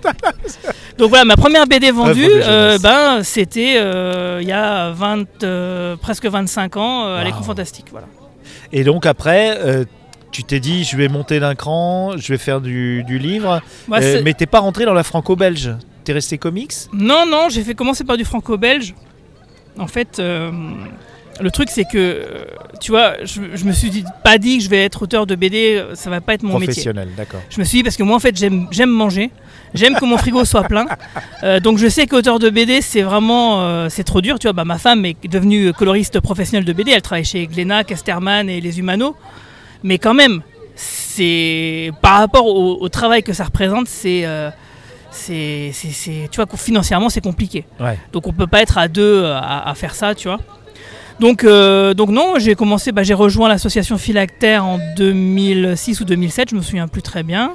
[0.98, 6.26] Donc voilà, ma première BD vendue, euh, ben c'était euh, il y a 20, presque
[6.26, 7.86] 25 ans à l'écran fantastique.
[7.90, 8.06] Voilà.
[8.72, 9.58] Et donc après,
[10.36, 13.62] tu t'es dit, je vais monter d'un cran, je vais faire du, du livre.
[13.90, 15.70] Euh, mais t'es pas rentré dans la franco-belge.
[16.04, 16.72] T'es resté comics?
[16.92, 18.94] Non, non, j'ai fait commencer par du franco-belge.
[19.78, 20.50] En fait, euh,
[21.40, 22.44] le truc, c'est que, euh,
[22.82, 25.34] tu vois, je, je me suis dit- pas dit que je vais être auteur de
[25.34, 26.66] BD, ça va pas être mon métier.
[26.66, 27.40] Professionnel, d'accord.
[27.48, 29.30] Je me suis dit parce que moi en fait j'aime manger,
[29.74, 30.86] j'aime que mon frigo soit plein,
[31.42, 34.38] Euh, donc je sais qu'auteur de BD c'est vraiment euh, c'est trop dur.
[34.38, 37.84] Tu vois, bah, ma femme est devenue coloriste professionnelle de BD, elle travaille chez Glénat,
[37.84, 39.14] Casterman et les Humano,
[39.86, 40.42] mais quand même
[40.74, 44.50] c'est par rapport au, au travail que ça représente, c'est euh,
[45.10, 47.64] c'est c'est- tu vois financièrement c'est compliqué.
[47.80, 47.98] Ouais.
[48.12, 50.38] Donc on peut pas être à deux euh, à, à faire ça, tu vois.
[51.18, 56.50] Donc, euh, donc non, j'ai commencé, bah, j'ai rejoint l'association Philactère en 2006 ou 2007,
[56.50, 57.54] je me souviens plus très bien,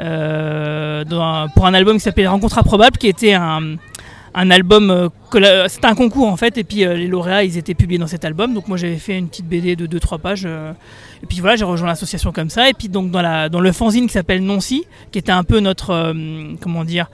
[0.00, 3.76] euh, dans pour un album qui s'appelait Rencontre improbable, qui était un,
[4.34, 7.74] un album, euh, c'était un concours en fait, et puis euh, les lauréats ils étaient
[7.74, 8.54] publiés dans cet album.
[8.54, 10.72] Donc moi j'avais fait une petite BD de 2-3 pages, euh,
[11.22, 13.72] et puis voilà, j'ai rejoint l'association comme ça, et puis donc dans, la, dans le
[13.72, 16.14] fanzine qui s'appelle Noncy, qui était un peu notre,
[16.60, 17.10] comment dire,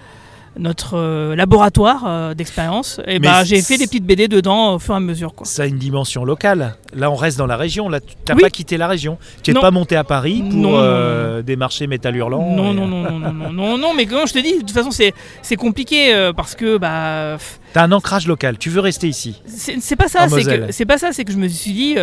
[0.57, 4.79] notre euh, laboratoire euh, d'expérience, et Mais bah, j'ai fait des petites BD dedans au
[4.79, 5.35] fur et à mesure.
[5.35, 5.47] Quoi.
[5.47, 6.77] Ça a une dimension locale.
[6.95, 7.89] Là, on reste dans la région.
[7.89, 8.43] Là, tu n'as Oui.
[8.43, 9.19] pas quitté la région.
[9.43, 9.61] Tu n'es Non.
[9.61, 12.55] pas monté à Paris pour Non, non, euh, des marchés métal hurlant.
[12.55, 14.61] Non, et- non, non, non, non, non, non, non, mais comme je te dis, de
[14.61, 18.57] toute façon, c'est, compliqué euh, parce que bah, pff, T'as un ancrage local.
[18.59, 19.43] Tu veux rester ici.
[19.47, 20.27] c'est, pas ça,
[20.71, 21.97] c'est pas ça, c'est que je me suis dit,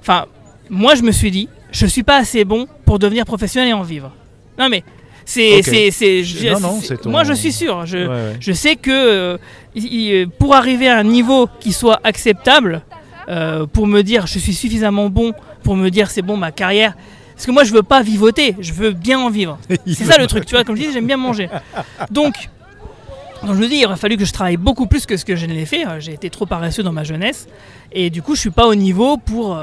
[0.00, 0.26] enfin,
[0.68, 3.82] moi je me suis dit, je suis pas assez bon pour devenir professionnel et en
[3.82, 4.12] vivre.
[4.58, 4.84] Non mais,
[5.26, 8.36] c'est, c'est, c'est, non, non, c'est ton- moi je suis sûr, je, Ouais, ouais.
[8.40, 9.38] je sais que euh,
[9.74, 12.80] il- pour arriver à un niveau qui soit acceptable,
[13.28, 15.32] euh, pour me dire je suis suffisamment bon
[15.64, 16.94] pour me dire c'est bon ma carrière.
[17.34, 19.58] Parce que moi je veux pas vivoter, je veux bien en vivre.
[19.86, 21.50] C'est ça le truc, tu vois, comme je dis, j'aime bien manger.
[22.10, 22.34] Donc,
[23.44, 25.36] donc je me dis, il aurait fallu que je travaille beaucoup plus que ce que
[25.36, 25.86] je ne l'ai fait.
[25.86, 27.46] Euh, J'ai été trop paresseux dans ma jeunesse.
[27.92, 29.54] Et du coup, je suis pas au niveau pour.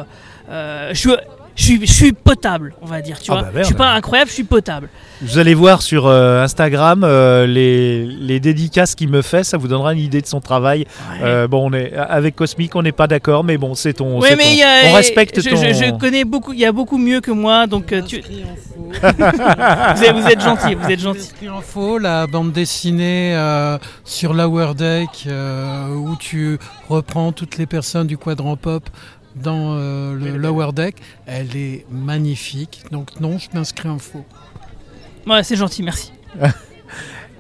[0.50, 1.10] euh, je, suis,
[1.56, 3.42] je, suis, je suis potable, on va dire, tu Ah vois.
[3.44, 3.60] bah merde.
[3.64, 4.90] je suis pas incroyable, je suis potable.
[5.22, 9.44] Vous allez voir sur euh, Instagram euh, les, les dédicaces qu'il me fait.
[9.44, 10.86] Ça vous donnera une idée de son travail.
[11.22, 14.20] Euh, bon, on est avec Cosmic, on n'est pas d'accord, mais bon, c'est ton.
[14.20, 15.56] Ouais, mais ton- il y a- on respecte je, ton.
[15.56, 18.22] je- je connais beaucoup, il y a beaucoup mieux que moi, donc euh, tu,
[19.02, 21.20] vous, êtes, vous êtes gentil, vous êtes gentil.
[21.20, 26.58] L'Esprit Info, la bande dessinée euh, sur Lower Deck, euh, où tu
[26.90, 28.84] reprends toutes les personnes du quadrant pop
[29.36, 32.82] dans euh, le Lower Deck, elle est magnifique.
[32.92, 34.26] Donc non, je m'inscris en faux.
[35.28, 36.12] Ouais, c'est gentil, merci.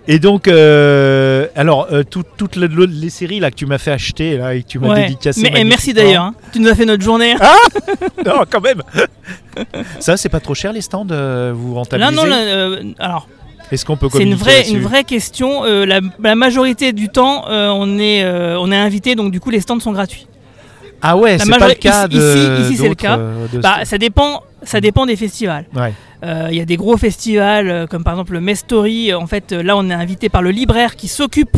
[0.05, 3.91] Et donc, euh, alors, euh, tout- toutes les, les séries là que tu m'as fait
[3.91, 5.03] acheter là, et que tu m'as Ouais.
[5.03, 5.41] dédicacé.
[5.49, 6.35] Mais, et merci d'ailleurs, hein.
[6.51, 7.35] tu nous as fait notre journée.
[8.25, 8.81] Non, quand même.
[9.99, 11.07] Ça, c'est pas trop cher les stands.
[11.11, 13.27] euh, vous Là, rentabilisez non, là, euh, alors.
[13.71, 15.63] Est-ce qu'on peut C'est une vraie, une vraie question.
[15.65, 19.39] Euh, la, la majorité du temps, euh, on, est, euh, on est invité, donc du
[19.39, 20.27] coup, les stands sont gratuits.
[21.03, 22.61] Ah ouais, c'est pas le cas ici- de.
[22.63, 23.17] ici, c'est le cas.
[23.17, 25.65] euh, de- Bah, ça dépend, ça dépend des festivals.
[25.75, 25.93] Ouais.
[26.23, 29.13] Euh, Il y a des gros festivals, euh, comme par exemple le Mestory.
[29.13, 31.57] En fait, là, on est invité par le libraire qui s'occupe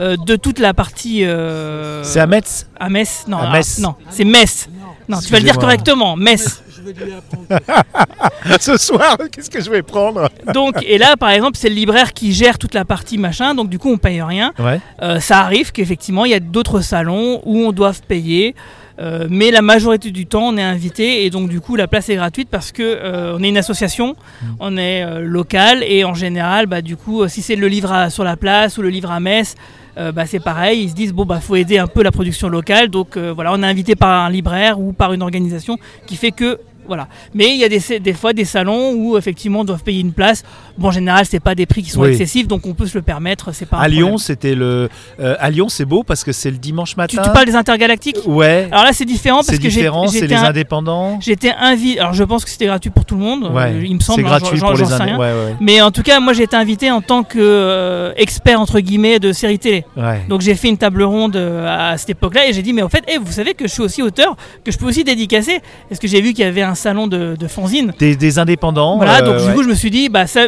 [0.00, 1.24] euh, de toute la partie.
[1.24, 2.66] euh, C'est à Metz.
[2.80, 3.24] à Metz.
[3.28, 3.78] Non, à Metz.
[3.78, 4.68] non, c'est Metz.
[5.08, 6.62] Non, tu vas le dire correctement, Metz.
[8.60, 12.12] Ce soir, qu'est-ce que je vais prendre Donc, et là, par exemple, c'est le libraire
[12.12, 14.52] qui gère toute la partie machin, donc du coup, on paye rien.
[14.58, 14.80] Ouais.
[15.02, 18.54] Euh, ça arrive qu'effectivement, il y a d'autres salons où on doit payer.
[18.98, 22.08] euh, mais la majorité du temps, on est invité et donc du coup, la place
[22.10, 24.16] est gratuite parce que euh, on est une association,
[24.60, 28.10] on est euh, local et en général, bah, du coup, si c'est le livre à-
[28.10, 29.54] sur la place ou le livre à Metz,
[29.98, 30.82] euh, bah, c'est pareil.
[30.84, 33.52] Ils se disent bon bah faut aider un peu la production locale, donc euh, voilà,
[33.52, 37.08] on est invité par un libraire ou par une organisation qui fait que voilà.
[37.34, 40.12] Mais il y a des, des fois des salons où effectivement on doit payer une
[40.12, 40.42] place.
[40.78, 42.10] Bon, en général, c'est pas des prix qui sont Oui.
[42.10, 43.52] excessifs, donc on peut se le permettre.
[43.52, 44.88] C'est pas À Lyon, c'était le.
[45.20, 47.22] euh, à Lyon, c'est beau parce que c'est le dimanche matin.
[47.22, 48.18] tu parles des intergalactiques?
[48.26, 48.68] Ouais.
[48.72, 50.08] Alors là, c'est différent parce C'est que j'ai- différent.
[50.08, 51.18] C'est les indépendants.
[51.20, 52.00] j'étais invité.
[52.00, 53.50] Alors je pense que c'était gratuit pour tout le monde.
[53.52, 53.72] Ouais.
[53.72, 54.20] euh, il me semble.
[54.20, 55.18] C'est hein, gratuit pour les sais indé- rien.
[55.18, 58.60] Ouais, ouais, Mais en tout cas, moi j'ai été invité en tant que euh, expert
[58.60, 59.84] entre guillemets de série télé.
[60.28, 62.88] Donc j'ai fait une table ronde euh, à cette époque-là et j'ai dit mais en
[62.88, 65.60] fait, eh, vous savez que je suis aussi auteur, que je peux aussi dédicacer.
[65.88, 67.92] Parce que j'ai vu qu'il y avait un salon de, de fanzine.
[67.98, 68.96] Des, des indépendants.
[68.96, 69.54] Voilà, euh, donc du ouais.
[69.54, 70.46] coup je me suis dit bah ça,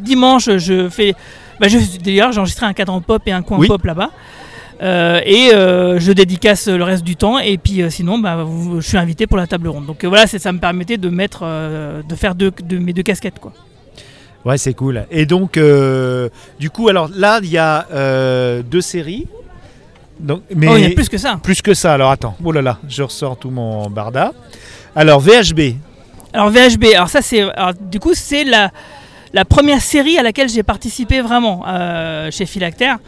[0.00, 1.14] dimanche je fais.
[1.60, 1.66] Bah,
[2.04, 3.68] D'ailleurs j'ai enregistré un cadran pop et un coin Oui.
[3.68, 4.10] pop là-bas.
[4.82, 8.80] Euh, et euh, je dédicace le reste du temps et puis euh, sinon bah, vous-
[8.80, 11.42] je suis invité pour la table ronde donc euh, voilà ça me permettait de mettre
[11.44, 13.52] euh, de faire deux, de mes deux casquettes quoi
[14.44, 15.06] Ouais, c'est cool.
[15.12, 19.28] Et donc, euh, du coup, alors là, il y a euh, deux séries.
[20.18, 21.92] Donc, mais oh il y a plus que ça plus que ça.
[21.94, 22.36] Alors attends.
[22.44, 24.32] Oh là là, je ressors tout mon barda.
[24.94, 25.76] Alors VHB.
[26.32, 27.42] alors VHB alors ça c'est
[27.80, 32.98] du coup c'est la première série à laquelle j'ai participé vraiment euh, chez Philactère.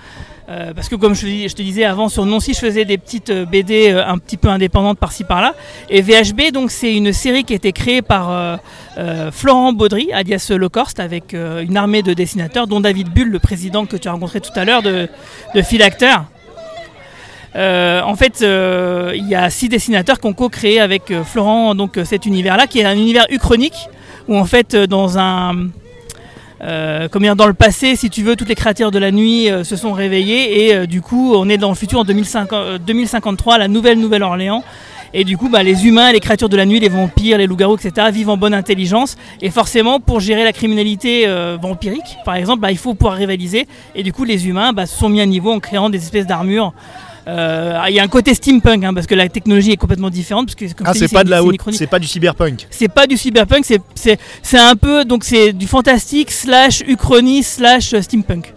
[0.51, 3.47] Euh, parce que comme je, te disais avant sur Nancy je faisais des petites euh,
[3.47, 5.55] BD un petit peu indépendantes par-ci par-là.
[5.89, 8.61] Et VHB donc c'est une série qui a été créée par
[9.33, 13.87] Florent Baudry alias Locorst avec euh, une armée de dessinateurs dont David Bull le président
[13.87, 15.09] que tu as rencontré tout à l'heure de,
[15.55, 16.27] de Philactère
[17.57, 21.75] Euh, en fait, euh, il y a six dessinateurs qui ont co-créé avec euh, Florent
[21.75, 23.89] donc cet univers-là, qui est un univers uchronique,
[24.29, 25.69] où en fait, dans un
[26.63, 29.93] euh, dans le passé, si tu veux, toutes les créatures de la nuit se sont
[29.93, 33.99] réveillées et du coup, on est dans le futur en 2050 euh, 2053, la nouvelle
[33.99, 34.65] Nouvelle-Orléans.
[35.17, 37.77] Et du coup, bah, les humains, les créatures de la nuit, les vampires, les loups-garous,
[37.77, 39.17] etc., vivent en bonne intelligence.
[39.41, 41.29] Et forcément, pour gérer la criminalité
[41.63, 43.69] vampirique, par exemple, bah, il faut pouvoir rivaliser.
[43.95, 46.27] Et du coup, les humains bah, se sont mis à niveau en créant des espèces
[46.27, 46.73] d'armures.
[47.27, 50.47] Euh, Il y a un côté steampunk, hein, parce que la technologie est complètement différente.
[50.47, 52.67] Parce que, comme Ah, c'est pas de la haute, c'est pas du cyberpunk.
[52.71, 58.53] C'est pas du cyberpunk, c'est- un peu donc c'est du fantastique slash uchronie slash steampunk.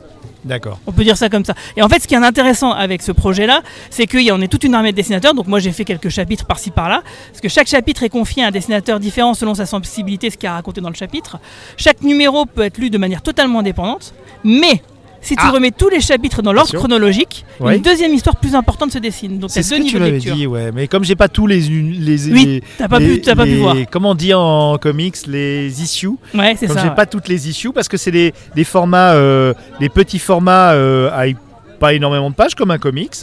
[0.46, 0.80] D'accord.
[0.88, 1.54] On peut dire ça comme ça.
[1.76, 4.76] Et en fait, ce qui est intéressant avec ce projet-là, c'est qu'on est toute une
[4.76, 5.34] armée de dessinateurs.
[5.34, 7.02] Donc moi, j'ai fait quelques chapitres par-ci par-là,
[7.32, 10.48] parce que chaque chapitre est confié à un dessinateur différent selon sa sensibilité, ce qu'il
[10.48, 11.38] a raconté dans le chapitre.
[11.76, 14.14] Chaque numéro peut être lu de manière totalement indépendante,
[14.46, 14.82] mais
[15.28, 15.52] si tu Ah.
[15.52, 17.76] remets tous les chapitres dans l'ordre chronologique, Ouais.
[17.78, 19.40] une deuxième histoire plus importante se dessine.
[19.40, 20.72] Donc C'est ce deux que tu niveaux m'avais dit, ouais.
[20.74, 23.76] Mais comme j'ai pas tous les les Oui, les- t'as pas, les- pu, pas voir.
[23.92, 26.84] Comment on dit en comics les issues Ouais, c'est Comme ça.
[26.84, 26.96] j'ai ouais.
[26.96, 31.10] pas toutes les issues parce que c'est des, des formats, euh, des petits formats euh,
[31.12, 31.36] avec
[31.80, 33.14] pas énormément de pages comme un comics.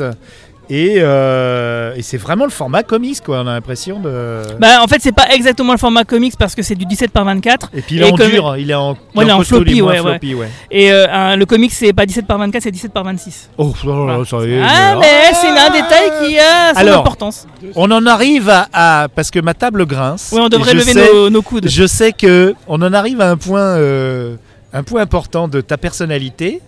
[0.71, 3.39] Et, euh, et c'est vraiment le format comics, quoi.
[3.41, 4.43] On a l'impression de.
[4.59, 7.25] Bah, en fait, c'est pas exactement le format comics parce que c'est du 17 par
[7.25, 7.71] 24.
[7.75, 9.73] et puis il est en comme- dur, il est en, il est en costaud, il
[9.73, 10.35] est floppy, ouais, ouais.
[10.35, 10.49] ouais.
[10.71, 13.51] Et euh, un- le comics, c'est pas 17 par 24, c'est 17 par 26.
[13.59, 14.25] Oh, là là, Voilà.
[14.25, 17.47] ça y est, Ah, mais- c'est un détail qui a son Alors, importance.
[17.77, 20.31] On en arrive à, à- parce que ma table grince.
[20.33, 21.69] Oui, on devrait lever sais- nos, nos coudes.
[21.69, 24.37] Je sais que on en arrive à un point, euh,
[24.73, 26.61] un point important de ta personnalité.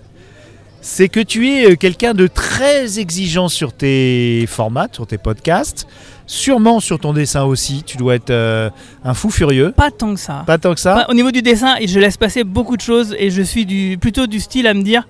[0.88, 5.88] C'est que tu es euh, quelqu'un de très exigeant sur tes formats, sur tes podcasts,
[6.28, 7.82] sûrement sur ton dessin aussi.
[7.84, 8.70] Tu dois être euh,
[9.04, 9.72] un fou furieux.
[9.76, 10.44] Pas tant que ça.
[10.46, 10.94] Pas tant que ça.
[10.94, 13.98] Pas- au niveau du dessin, je laisse passer beaucoup de choses et je suis du,
[14.00, 15.08] plutôt du style à me dire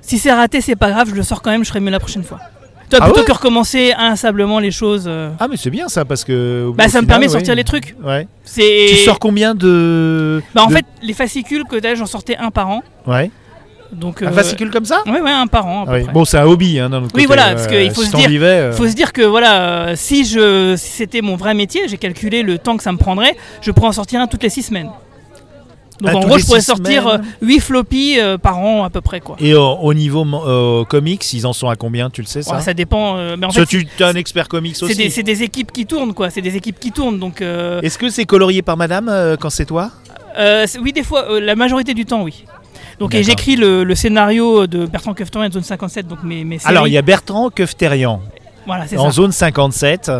[0.00, 2.00] si c'est raté, c'est pas grave, je le sors quand même, je ferai mieux la
[2.00, 2.40] prochaine fois.
[2.88, 6.06] Toi, Ah plutôt ouais que recommencer inlassablement les choses, euh, Ah mais c'est bien ça
[6.06, 6.70] parce que.
[6.74, 7.36] bah, ça me permet de ouais.
[7.38, 7.94] sortir les trucs.
[8.02, 8.26] Ouais.
[8.54, 10.40] Tu sors combien de.
[10.54, 12.82] Bah, en de- fait, les fascicules que j'en sortais un par an.
[13.06, 13.30] Ouais.
[13.98, 15.82] Donc, Un euh, fascicule comme ça ouais, un par an.
[15.82, 16.02] À peu Ouais.
[16.04, 16.12] près.
[16.12, 17.26] Bon, c'est un hobby hein, d'un autre Oui, côté.
[17.26, 19.92] voilà, parce qu'il faut si se dire- vivais, euh, faut se dire que voilà, euh,
[19.96, 23.34] si je si c'était mon vrai métier, j'ai calculé le temps que ça me prendrait,
[23.62, 24.90] je pourrais en sortir un toutes les six semaines.
[26.02, 29.00] Donc Ah, en gros, je pourrais sortir semaines 8 floppies euh, par an à peu
[29.00, 29.36] près quoi.
[29.40, 32.56] Et au, au niveau euh, comics, ils en sont à combien Tu le sais ça
[32.56, 33.16] Ouais, ça dépend.
[33.16, 35.10] euh, mais en fait, tu es un expert comics aussi.
[35.10, 36.28] c'est des équipes qui tournent quoi.
[36.28, 37.40] C'est des équipes qui tournent donc.
[37.40, 39.90] euh, Est-ce que c'est colorié par madame euh, quand c'est toi?
[40.38, 42.44] euh, oui, des fois, euh, la majorité du temps, oui.
[42.98, 46.58] Donc j'écris le, le scénario de Bertrand Keftorian de Zone 57, donc mes, mes.
[46.64, 48.20] Alors, il y a Bertrand Kefterian
[48.66, 49.10] Voilà, en ça.
[49.10, 50.10] zone 57.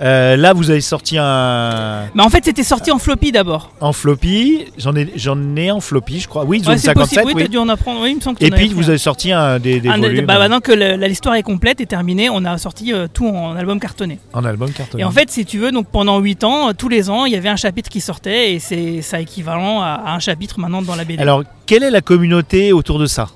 [0.00, 3.72] Euh, là, vous avez sorti un Mais en fait, c'était sorti en floppy d'abord.
[3.80, 4.66] en floppy.
[4.78, 6.44] J'en ai, j'en ai en floppy, je crois.
[6.44, 7.18] Oui, zone Ouais, c'est 57.
[7.24, 7.36] possible.
[7.36, 7.48] Oui, oui.
[7.48, 8.00] dû en apprendre.
[8.02, 10.26] Oui, il me semble que Et puis, vous avez sorti un des, des Un- volumes
[10.26, 10.72] bah, maintenant que
[11.06, 14.18] l'histoire est complète et terminée, on a sorti euh, tout en album cartonné.
[14.32, 15.02] en album cartonné.
[15.02, 17.32] Et en fait, si tu veux, donc pendant 8 ans, euh, tous les ans, il
[17.32, 20.82] y avait un chapitre qui sortait et c'est ça équivalent à, à un chapitre maintenant
[20.82, 21.20] dans la BD.
[21.22, 23.28] Alors, quelle est la communauté autour de ça?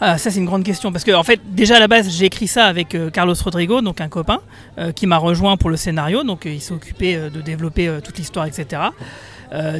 [0.00, 2.24] Ah, ça c'est une grande question parce que en fait, déjà à la base, j'ai
[2.24, 4.40] écrit ça avec euh, Carlos Rodrigo, donc un copain
[4.78, 6.22] euh, qui m'a rejoint pour le scénario.
[6.24, 8.82] Donc euh, il s'est occupé de développer toute l'histoire, etc.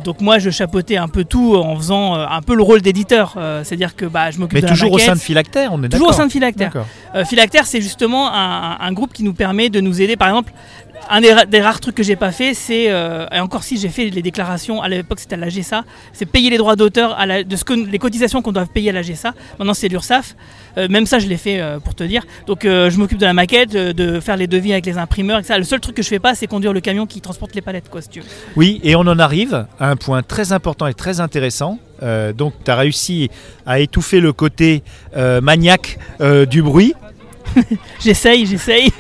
[0.05, 3.95] Donc moi, je chapeautais un peu tout en faisant un peu le rôle d'éditeur, c'est-à-dire
[3.95, 6.09] que bah, je m'occupe Mais de toujours la au sein de Philactère, on est Toujours
[6.09, 6.73] au sein de Philactère.
[7.25, 10.17] Philactère, c'est justement un, un groupe qui nous permet de nous aider.
[10.17, 10.53] Par exemple,
[11.09, 13.77] un des, ra- des rares trucs que j'ai pas fait, c'est euh, et encore si
[13.79, 17.17] j'ai fait les déclarations à l'époque, c'était à la GSA, c'est payer les droits d'auteur
[17.47, 19.35] de ce que les cotisations qu'on doit payer à la GSA.
[19.59, 20.37] Maintenant, c'est l'URSSAF.
[20.79, 22.25] Euh, même ça, je l'ai fait euh, pour te dire.
[22.47, 25.41] Donc, je m'occupe de la maquette, de faire les devis avec les imprimeurs.
[25.41, 25.59] Et ça.
[25.59, 27.89] Le seul truc que je fais pas, c'est conduire le camion qui transporte les palettes,
[27.91, 28.27] quoi, si tu veux.
[28.57, 31.79] Oui, et on en arrive à un point très important et très intéressant.
[32.37, 33.31] Donc, tu as réussi
[33.67, 34.83] à étouffer le côté
[35.17, 35.99] maniaque
[36.49, 36.95] du bruit.
[38.01, 38.93] J'essaye, j'essaye.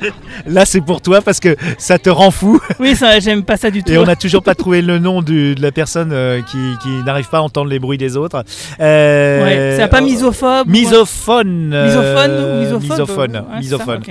[0.46, 2.60] Là, c'est pour toi parce que ça te rend fou.
[2.80, 3.92] oui, ça, j'aime pas ça du tout.
[3.92, 6.88] Et on n'a toujours pas trouvé le nom du- de la personne euh, qui, qui
[7.04, 8.42] n'arrive pas à entendre les bruits des autres.
[8.80, 10.68] Euh, Ouais, c'est pas misophobe.
[10.68, 11.72] ou- Misophone.
[11.74, 13.32] euh, Misophone ou misophobe Misophone.
[13.36, 14.02] Ouais, c'est ça, misophone.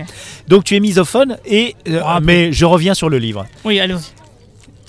[0.48, 3.46] Donc tu es misophone et euh, Ah, mais je reviens sur le livre.
[3.66, 4.12] Oui, allez-y.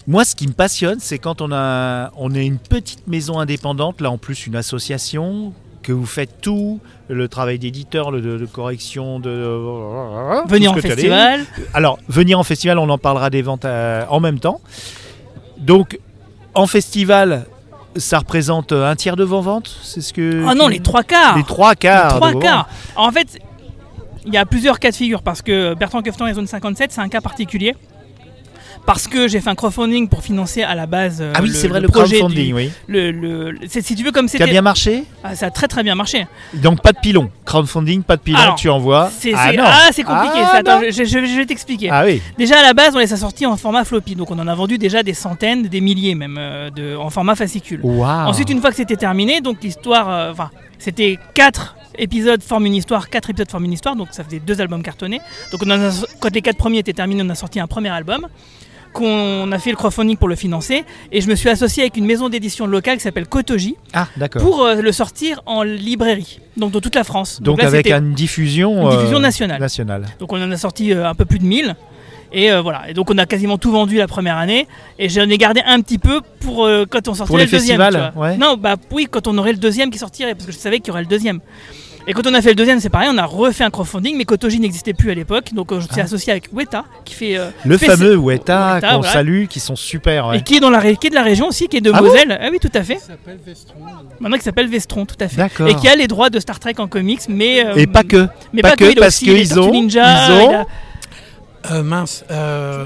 [0.07, 4.01] Moi, ce qui me passionne, c'est quand on a on est une petite maison indépendante,
[4.03, 5.53] là en plus une association
[5.85, 9.31] que vous faites tout, le travail d'éditeur, le de, de correction, de
[10.49, 11.45] Venir tout en festival.
[11.73, 14.61] Alors, venir en festival, on en parlera des ventes euh, en même temps.
[15.59, 16.01] Donc,
[16.55, 17.47] en festival,
[17.97, 20.45] ça représente euh, un tiers de vos ventes C'est ce que.
[20.49, 21.37] Ah non, les trois quarts.
[21.37, 22.15] Les trois quarts.
[22.15, 22.69] Les trois quarts.
[22.97, 23.39] En fait,
[24.27, 27.01] il y a plusieurs cas de figure parce que Bertrand Kefton et Zone 57, c'est
[27.01, 27.77] un cas particulier.
[28.87, 31.69] Parce que j'ai fait un crowdfunding pour financer à la base euh, Ah oui, c'est
[31.69, 32.71] vrai, le, projet crowdfunding, du- oui.
[32.87, 35.69] le, le- si tu veux comme Qui a c'était bien marché ah, ça a très
[35.69, 37.31] très bien marché Donc pas de pilon.
[37.47, 39.11] Crowdfunding, pas de pilon, Alors, tu envoies.
[39.19, 39.65] c'est ah, c'est- non.
[39.67, 40.57] ah, c'est compliqué Ah, ça.
[40.59, 42.21] Attends, je, je- je vais t'expliquer Ah oui.
[42.37, 44.55] déjà à la base on les a sortis en format floppy donc on en a
[44.55, 48.29] vendu déjà des centaines des milliers même euh, de, en format fascicule Waouh.
[48.29, 52.75] Ensuite, une fois que c'était terminé, donc l'histoire, euh, enfin, c'était quatre épisodes forment une
[52.75, 55.21] histoire, quatre épisodes forment une histoire, donc ça faisait deux albums cartonnés.
[55.53, 58.27] Donc on a- quand les quatre premiers étaient terminés, on a sorti un premier album
[58.95, 62.07] qu'on a fait le crowdfunding pour le financer et je me suis associé avec une
[62.07, 66.81] maison d'édition locale qui s'appelle Kotoji Ah, pour euh, le sortir en librairie, donc dans
[66.81, 67.43] toute la France.
[67.43, 69.61] Donc, là, avec une diffusion, Une diffusion euh, nationale.
[69.61, 70.05] nationale.
[70.19, 71.75] donc on en a sorti euh, un peu plus de 1000.
[72.37, 74.67] Et euh, voilà, et donc on a quasiment tout vendu la première année,
[74.99, 77.81] et j'en ai gardé un petit peu pour euh, quand on sortirait les le deuxième.
[77.81, 78.27] festivals, tu vois.
[78.31, 78.37] ouais.
[78.39, 80.89] Non, bah oui, quand on aurait le deuxième qui sortirait, parce que je savais qu'il
[80.89, 81.39] y aurait le deuxième.
[82.07, 84.25] Et quand on a fait le deuxième, c'est pareil, on a refait un crowdfunding, mais
[84.27, 86.05] Kotoji n'existait plus à l'époque, donc euh, je me suis Ah.
[86.05, 89.13] associé avec Weta, qui fait euh, Le fait fameux Weta Weta, qu'on voilà.
[89.13, 90.27] salue, qui sont super.
[90.29, 90.39] ouais.
[90.39, 91.91] et qui est dans la ré- qui est de la région aussi, qui est de
[91.95, 92.39] Ah bon Moselle.
[92.43, 92.97] ah oui, tout à fait.
[92.99, 93.75] Ça s'appelle Vestron.
[94.21, 95.37] Maintenant, qui s'appelle Vestron, tout à fait.
[95.37, 95.67] D'accord.
[95.69, 98.29] Et qui a les droits de Star Trek en comics, mais euh, Et pas que.
[98.53, 100.67] mais pas pas, que, parce qu'ils ont- Ninja, ils ont- il a
[101.71, 102.25] Euh, mince.
[102.31, 102.85] euh,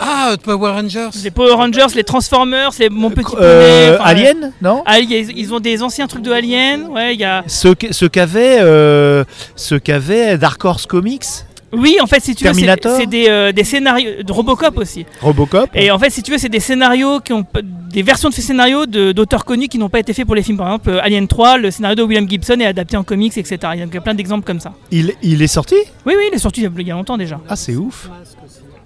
[0.00, 1.08] Ah, Power Rangers.
[1.24, 5.52] les Power Rangers, les Transformers, les Mon Petit Euh, Poney, enfin, Alien, non Ah, ils
[5.52, 7.42] ont des anciens trucs de Alien, ouais, il y a...
[7.48, 9.24] Ce, que- ce qu'avait euh,
[9.56, 11.24] ce qu'avait Dark Horse Comics,
[11.72, 15.06] Oui, en fait, si tu veux, c'est des, euh, des scénarios de Robocop aussi.
[15.20, 15.70] Robocop.
[15.74, 17.46] Et en fait, si tu veux, c'est des scénarios qui ont
[17.90, 20.58] des versions de ces scénarios d'auteurs connus qui n'ont pas été faits pour les films.
[20.58, 23.58] Par exemple, euh, Alien 3, le scénario de William Gibson est adapté en comics, etc.
[23.74, 24.72] Il y a plein d'exemples comme ça.
[24.90, 25.76] Il, il est sorti?
[26.06, 27.40] Oui, oui, il est sorti il y a- longtemps déjà.
[27.48, 28.10] Ah, c'est ouf.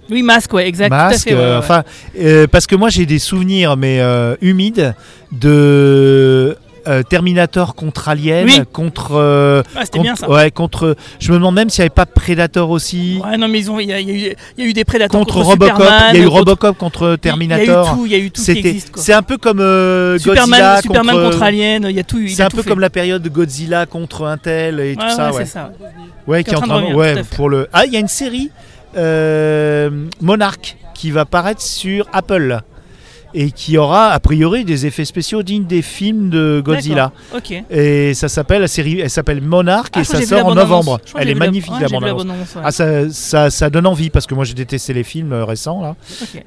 [0.09, 0.89] Oui, Masque, ouais, exact.
[0.89, 1.57] Masque, tout à fait, ouais, euh, ouais.
[1.57, 1.83] enfin,
[2.17, 4.95] euh, parce que moi j'ai des souvenirs, mais euh, humides,
[5.33, 6.55] de
[6.87, 8.61] euh, Terminator contre Alien, Oui.
[8.71, 10.29] contre, euh, Ah, c'était contre- bien ça.
[10.29, 10.95] ouais, contre.
[11.19, 13.19] Je me demande même s'il n'y avait pas Predator aussi.
[13.23, 15.47] Ouais, non, mais ils ont, il y, y y a eu des prédateurs Contre, contre,
[15.47, 17.65] Robocop, il y a eu Robocop contre Terminator.
[17.65, 18.91] Il y a eu tout, il y a eu tout qui existe.
[18.91, 19.03] Quoi.
[19.03, 22.19] c'est un peu comme euh, Superman, Godzilla Superman contre, Alien, il y a tout.
[22.27, 22.69] C'est un tout peu fait.
[22.69, 25.71] comme la période de Godzilla contre Intel et tout ça, ouais, c'est ça.
[26.25, 27.67] Ouais, qui est en train de, revenir, ouais, pour le.
[27.73, 28.49] Ah, il y a une série
[30.21, 32.61] Monarch qui va paraître sur Apple
[33.39, 37.11] et qui aura a priori des effets spéciaux dignes des films de Godzilla.
[37.69, 40.99] Et ça s'appelle la série, elle s'appelle Monarch Ah, et ça sort en novembre.
[41.17, 42.25] Elle est la- magnifique ouais, la bande annonce.
[42.55, 42.61] ouais.
[42.63, 45.81] Ah, ça, ça, ça donne envie parce que moi j'ai détesté les films euh, récents
[45.81, 45.95] là.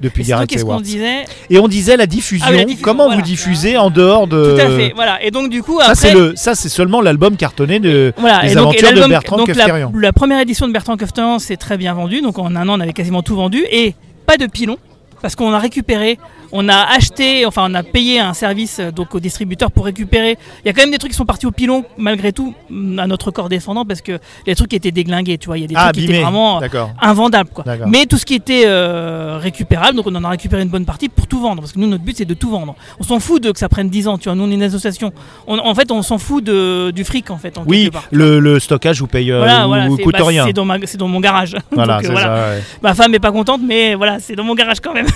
[0.01, 0.81] Depuis Gareth Edwards.
[0.81, 2.45] disait Et on disait la diffusion.
[2.47, 3.21] Ah oui, la diffusion, Comment voilà.
[3.21, 4.55] vous diffusez en dehors de.
[4.55, 4.91] Tout à fait.
[4.95, 5.23] Voilà.
[5.23, 5.95] Et donc du coup Ça après.
[5.95, 8.13] c'est le, ça c'est seulement l'album cartonné de.
[8.17, 10.97] Voilà, Les et donc, et aventures de Bertrand donc la, la première édition de Bertrand
[10.97, 13.95] Kefterian s'est très bien vendue, donc en un an on avait quasiment tout vendu et
[14.25, 14.77] pas de pilon
[15.21, 16.17] parce qu'on a récupéré,
[16.51, 20.37] on a acheté, enfin on a payé un service euh, donc au distributeur pour récupérer.
[20.63, 22.99] Il y a quand même des trucs qui sont partis au pilon malgré tout mm,
[22.99, 25.67] à notre corps défendant parce que les trucs étaient déglingués, tu vois, il y a
[25.67, 26.67] des Ah, trucs qui étaient vraiment euh,
[27.01, 27.63] invendables quoi.
[27.87, 31.07] Mais tout ce qui était euh, récupérable, donc on en a récupéré une bonne partie
[31.09, 32.75] pour tout vendre parce que nous notre but c'est de tout vendre.
[32.99, 34.63] On s'en fout de que ça prenne 10 ans, tu vois, nous on est une
[34.63, 35.13] association.
[35.47, 38.03] On- en fait on s'en fout de, du fric en fait en Oui, part.
[38.11, 40.45] le, le stockage vous paye, euh, Voilà, coûte bah, rien.
[40.85, 41.55] c'est dans, mon garage.
[41.71, 42.27] Voilà, Donc, euh, voilà.
[42.27, 42.51] ça.
[42.55, 42.63] ouais.
[42.83, 45.07] Ma femme est pas contente, mais voilà, c'est dans mon garage quand même.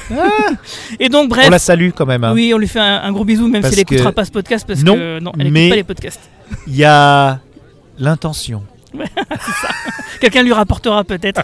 [1.00, 2.24] Et donc, bref, On la salue quand même.
[2.24, 2.34] hein.
[2.34, 4.26] oui, on lui fait un, un gros bisou, même Parce si elle n'écoutera que- pas
[4.26, 6.30] ce podcast, parce Non, que non, elle n'écoute pas les podcasts.
[6.68, 7.40] Il y a
[8.00, 8.64] l'intention.
[10.22, 11.44] Quelqu'un lui rapportera peut-être.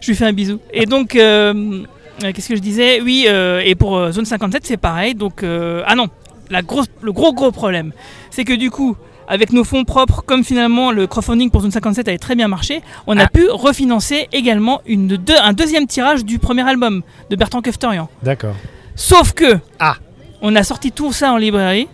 [0.00, 0.60] je lui fais un bisou.
[0.72, 1.82] Et donc, euh,
[2.24, 3.00] euh, qu'est-ce que je disais?
[3.00, 5.14] Oui, euh, et pour euh, Zone 57, c'est pareil.
[5.14, 6.08] Donc, ah non,
[6.50, 7.92] la grosse, le gros gros problème,
[8.30, 8.96] c'est que du coup,
[9.28, 12.82] avec nos fonds propres, comme finalement le crowdfunding pour Zone 57 avait très bien marché,
[13.06, 13.28] on a Ah.
[13.28, 18.08] pu refinancer également une, deux- un deuxième tirage du premier album de Bertrand Kefterian.
[18.22, 18.54] D'accord.
[18.94, 19.96] Sauf que, Ah.
[20.42, 21.88] on a sorti tout ça en librairie,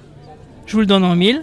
[0.66, 1.42] je vous le donne en mille,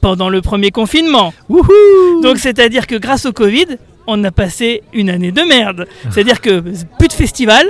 [0.00, 1.32] pendant le premier confinement.
[1.48, 3.66] Wouhou Donc c'est-à-dire que grâce au Covid,
[4.06, 5.86] on a passé une année de merde.
[6.10, 6.60] C'est-à-dire que
[6.98, 7.66] plus de festival,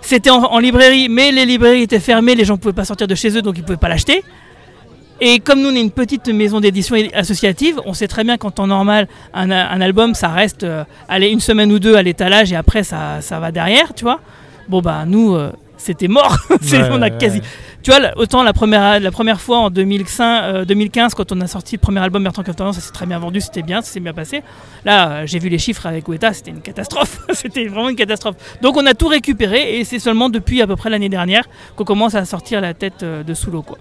[0.00, 3.06] c'était en, en librairie, mais les librairies étaient fermées, les gens ne pouvaient pas sortir
[3.06, 4.22] de chez eux, donc ils ne pouvaient pas l'acheter.
[5.20, 8.50] Et comme nous, on est une petite maison d'édition associative, on sait très bien qu'en
[8.50, 12.52] temps normal, un, un album, ça reste euh, allez, une semaine ou deux à l'étalage
[12.52, 14.20] et après, ça, ça va derrière, tu vois.
[14.68, 16.36] Bon, bah, nous, euh, c'était mort.
[16.50, 17.38] Ouais, on a quasi...
[17.38, 17.44] ouais.
[17.82, 21.46] Tu vois, autant la première, la première fois en 2005, euh, 2015, quand on a
[21.46, 24.00] sorti le premier album Bertrand Kefterian, ça s'est très bien vendu, c'était bien, ça s'est
[24.00, 24.42] bien passé.
[24.84, 27.20] Là, euh, j'ai vu les chiffres avec Weta, c'était une catastrophe.
[27.32, 28.36] c'était vraiment une catastrophe.
[28.62, 31.84] Donc on a tout récupéré et c'est seulement depuis à peu près l'année dernière qu'on
[31.84, 33.62] commence à sortir la tête de sous l'eau.
[33.62, 33.78] Quoi.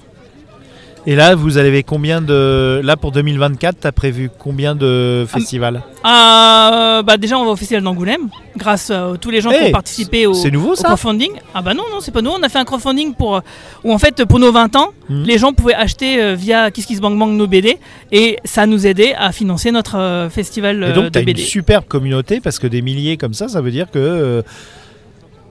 [1.10, 2.82] Et là, vous avez combien de.
[2.84, 5.82] Là, pour 2024, t'as prévu combien de festivals?
[6.04, 9.64] Ah, bah déjà, on va au Festival d'Angoulême, grâce euh, à tous les gens qui
[9.64, 11.32] ont participé au, nouveau au crowdfunding.
[11.56, 12.32] Ah bah non, non, c'est pas nous.
[12.32, 13.42] On a fait un crowdfunding pour, euh,
[13.86, 15.24] où en fait, pour nos 20 ans, Mhm.
[15.24, 17.78] les gens pouvaient acheter euh, via KissKissBankBank nos BD
[18.12, 21.38] et ça nous aidait à financer notre euh, festival Et euh, donc, de t'as une
[21.38, 23.98] superbe communauté parce que des milliers comme ça, ça veut dire que.
[24.00, 24.42] euh,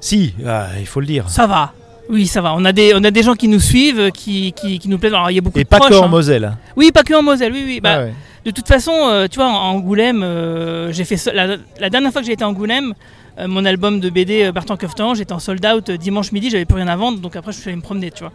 [0.00, 1.30] Si, ah, il faut le dire.
[1.30, 1.72] Ça va.
[2.08, 2.54] Oui, ça va.
[2.54, 5.12] On a des, on a des gens qui nous suivent, qui, qui, qui nous plaisent.
[5.14, 6.08] Alors, il y a beaucoup Et de pas proches, que en hein.
[6.08, 6.56] Moselle.
[6.76, 7.52] Oui, pas que en Moselle.
[7.52, 7.80] Oui, oui.
[7.80, 8.14] Bah, Ah ouais.
[8.44, 12.12] De toute façon, euh, tu vois, en Angoulême, euh, j'ai fait so- la, la dernière
[12.12, 12.94] fois que j'ai été à Angoulême,
[13.40, 16.76] euh, mon album de BD Bertrand Keftan, j'étais en sold out dimanche midi, j'avais plus
[16.76, 18.32] rien à vendre, donc après je suis allé me promener, tu vois.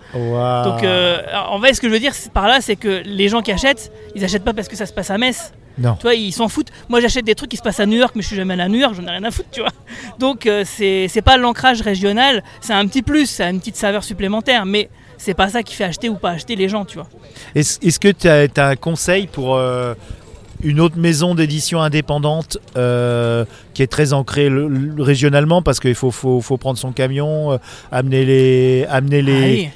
[0.65, 0.83] Donc
[1.49, 3.89] en vrai, ce que je veux dire par là, c'est que les gens qui achètent,
[4.13, 5.53] ils achètent pas parce que ça se passe à Metz.
[5.77, 5.95] Non.
[5.95, 6.71] Tu vois, ils s'en foutent.
[6.89, 8.63] Moi, j'achète des trucs qui se passent à New York, mais je suis jamais allé
[8.63, 9.69] à New York, j'en ai rien à foutre, tu vois.
[10.19, 14.03] Donc euh, c'est pas l'ancrage régional, c'est un petit plus, ça a une petite saveur
[14.03, 17.07] supplémentaire, mais c'est pas ça qui fait acheter ou pas acheter les gens, tu vois.
[17.55, 19.93] Est-ce que tu as, un conseil pour euh,
[20.63, 25.61] une autre maison d'édition indépendante euh, qui est très ancrée le- le- régionalement?
[25.61, 27.57] Parce qu'il faut, faut, faut prendre son camion, euh,
[27.91, 29.69] amener les, amener les, Ah oui.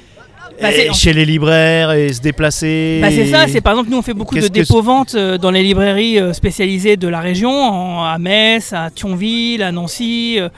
[0.60, 4.02] Bah, chez les libraires et se déplacer Bah, c'est ça, c'est par exemple nous on
[4.02, 8.18] fait beaucoup de dépôts-ventes euh, dans les librairies euh, spécialisées de la région, en- à
[8.18, 10.36] Metz, à Thionville, à Nancy.
[10.38, 10.48] euh,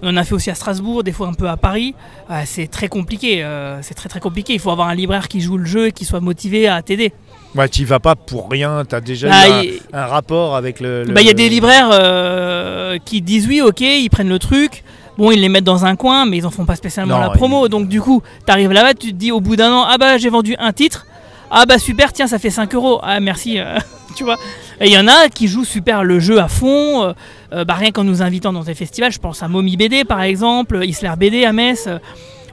[0.00, 1.92] on en a fait aussi à Strasbourg, des fois un peu à Paris.
[2.44, 3.44] C'est très compliqué,
[3.82, 4.52] c'est très très compliqué.
[4.52, 7.12] Il faut avoir un libraire qui joue le jeu et qui soit motivé à t'aider.
[7.56, 11.02] Ouais, tu vas pas pour rien, tu as déjà Bah, un, rapport avec le.
[11.02, 14.38] le- bah, il y a des libraires euh, qui disent oui, ok, ils prennent le
[14.38, 14.84] truc.
[15.18, 17.30] Bon, ils les mettent dans un coin, mais ils en font pas spécialement Non, la
[17.30, 17.68] promo.
[17.68, 20.16] Donc, du coup, tu arrives là-bas, tu te dis au bout d'un an, ah bah
[20.16, 21.06] j'ai vendu un titre.
[21.50, 23.00] Ah bah super, tiens, ça fait 5 euros.
[23.02, 23.78] Ah merci, euh,
[24.16, 24.36] tu vois.
[24.80, 27.12] Et il y en a qui jouent super le jeu à fond.
[27.52, 30.22] euh, bah, rien qu'en nous invitant dans des festivals, je pense à Momi BD par
[30.22, 31.88] exemple, Isler BD à Metz.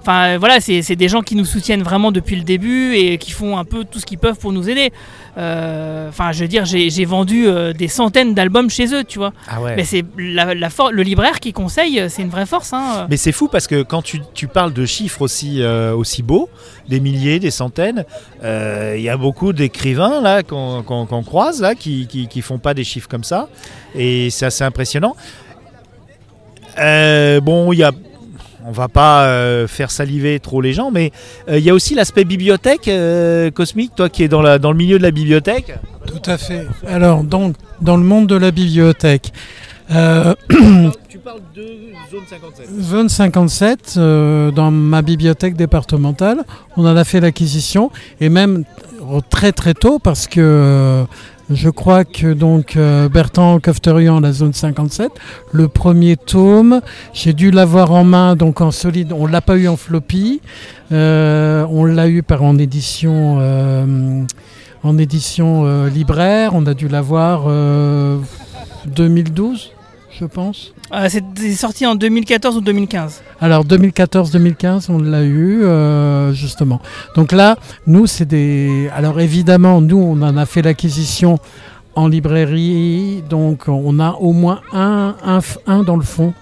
[0.06, 3.32] Enfin euh, voilà, c'est des gens qui nous soutiennent vraiment depuis le début et qui
[3.32, 4.94] font un peu tout ce qu'ils peuvent pour nous aider.
[5.39, 9.34] Euh, Enfin, je veux dire, j'ai vendu euh, des centaines d'albums chez eux, tu vois.
[9.50, 9.76] Ah ouais.
[9.76, 12.72] Mais c'est la, la le libraire qui conseille, c'est une vraie force.
[12.72, 13.08] Hein.
[13.10, 16.50] Mais c'est fou parce que quand tu, tu parles de chiffres aussi, euh, aussi beaux,
[16.88, 18.06] des milliers, des centaines,
[18.44, 22.76] il y a beaucoup d'écrivains là qu'on qu'on croise là qui, qui, qui font pas
[22.76, 23.50] des chiffres comme ça.
[23.96, 25.15] Et c'est assez impressionnant.
[26.78, 27.91] Bon, il y a.
[28.67, 31.12] On va pas euh, faire saliver trop les gens, mais
[31.49, 34.71] euh, il y a aussi l'aspect bibliothèque euh, cosmique, toi qui es dans, la, dans
[34.71, 35.75] le milieu de la bibliothèque.
[36.08, 36.65] Tout à fait.
[36.88, 39.32] Alors, donc, dans le monde de la bibliothèque,
[39.91, 40.34] euh,
[41.10, 41.62] Tu parles de
[42.12, 42.69] zone 57.
[42.82, 46.43] Zone 57, euh, dans ma bibliothèque départementale,
[46.75, 48.63] on en a fait l'acquisition et même
[49.01, 51.04] euh, très très tôt parce que euh,
[51.49, 55.12] je crois que donc euh, Bertrand Cofterian, la zone 57,
[55.51, 56.81] le premier tome,
[57.13, 59.13] j'ai dû l'avoir en main donc en solide.
[59.13, 60.41] On l'a pas eu en floppy,
[60.91, 63.38] euh, on l'a eu par en édition.
[63.39, 64.25] euh,
[64.86, 68.19] en édition euh, libraire, on a dû l'avoir euh,
[68.86, 69.71] 2012,
[70.19, 70.73] je pense.
[70.93, 73.21] Euh, c'est sorti en 2014 ou 2015.
[73.41, 76.82] Alors 2014-2015, on l'a eu euh, justement.
[77.15, 78.89] Donc là, nous, c'est des.
[78.95, 81.39] Alors évidemment, nous, on en a fait l'acquisition
[81.95, 86.34] en librairie, donc on a au moins un, un, un dans le fond.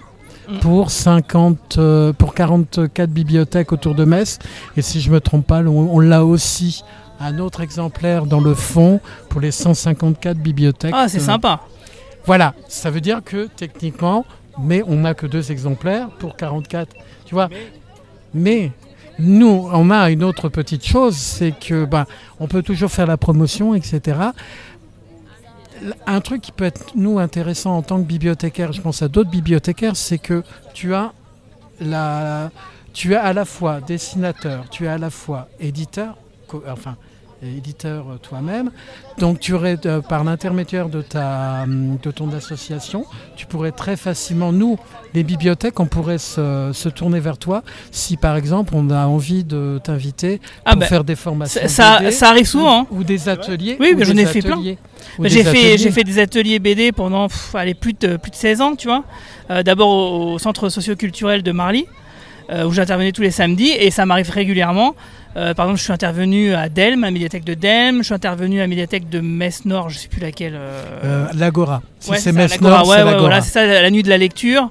[0.50, 0.60] Mm.
[0.60, 4.40] Pour 50, euh, pour 44 bibliothèques autour de Metz.
[4.76, 6.84] Et si je me trompe pas, on, on l'a aussi
[7.22, 10.94] un autre exemplaire dans le fond pour les 154 bibliothèques.
[10.94, 11.62] Ah, c'est sympa.
[12.26, 14.26] Voilà, ça veut dire que techniquement,
[14.60, 16.96] mais on n'a que deux exemplaires pour 44.
[17.26, 17.50] Tu vois
[18.34, 18.72] Mais
[19.20, 22.06] nous, on a une autre petite chose, c'est que bah,
[22.40, 24.18] on peut toujours faire la promotion, etc.
[26.08, 29.30] Un truc qui peut être nous intéressant en tant que bibliothécaire, je pense à d'autres
[29.30, 31.12] bibliothécaires, c'est que tu as
[31.82, 32.52] la,
[32.94, 36.16] tu es à la fois dessinateur, tu es à la fois éditeur,
[36.70, 36.96] enfin
[37.46, 38.72] éditeur euh, toi-même.
[39.18, 43.96] Donc tu aurais, euh, par l'intermédiaire de, ta, hum, de ton association, tu pourrais très
[43.98, 44.78] facilement, nous,
[45.14, 49.44] les bibliothèques, on pourrait se, se tourner vers toi si par exemple on a envie
[49.44, 51.62] de t'inviter Ah, pour bah, faire des formations.
[51.64, 52.82] ça, ça, BD, ça arrive souvent.
[52.82, 52.88] hein.
[52.92, 53.78] ou, ou des ateliers.
[53.80, 54.62] Oui, ou mais j'en ai fait plein.
[55.24, 58.62] J'ai fait, j'ai fait des ateliers BD pendant pff, allez, plus, de, plus de 16
[58.62, 59.04] ans, tu vois.
[59.52, 61.86] Euh, D'abord au, au centre socioculturel de Marly,
[62.50, 64.96] euh, où j'intervenais tous les samedis, et ça m'arrive régulièrement.
[65.36, 68.14] Euh, par exemple, je suis intervenu à Delme, à la médiathèque de Delme, je suis
[68.14, 70.54] intervenu à la médiathèque de Metz-Nord, je sais plus laquelle.
[70.56, 71.82] euh, Euh, L'Agora.
[72.00, 72.70] Si Ouais, c'est ça, Metz l'Agora.
[72.78, 73.20] Nord, Ouais, c'est ouais, l'Agora.
[73.22, 74.70] voilà, c'est ça, la nuit de la lecture.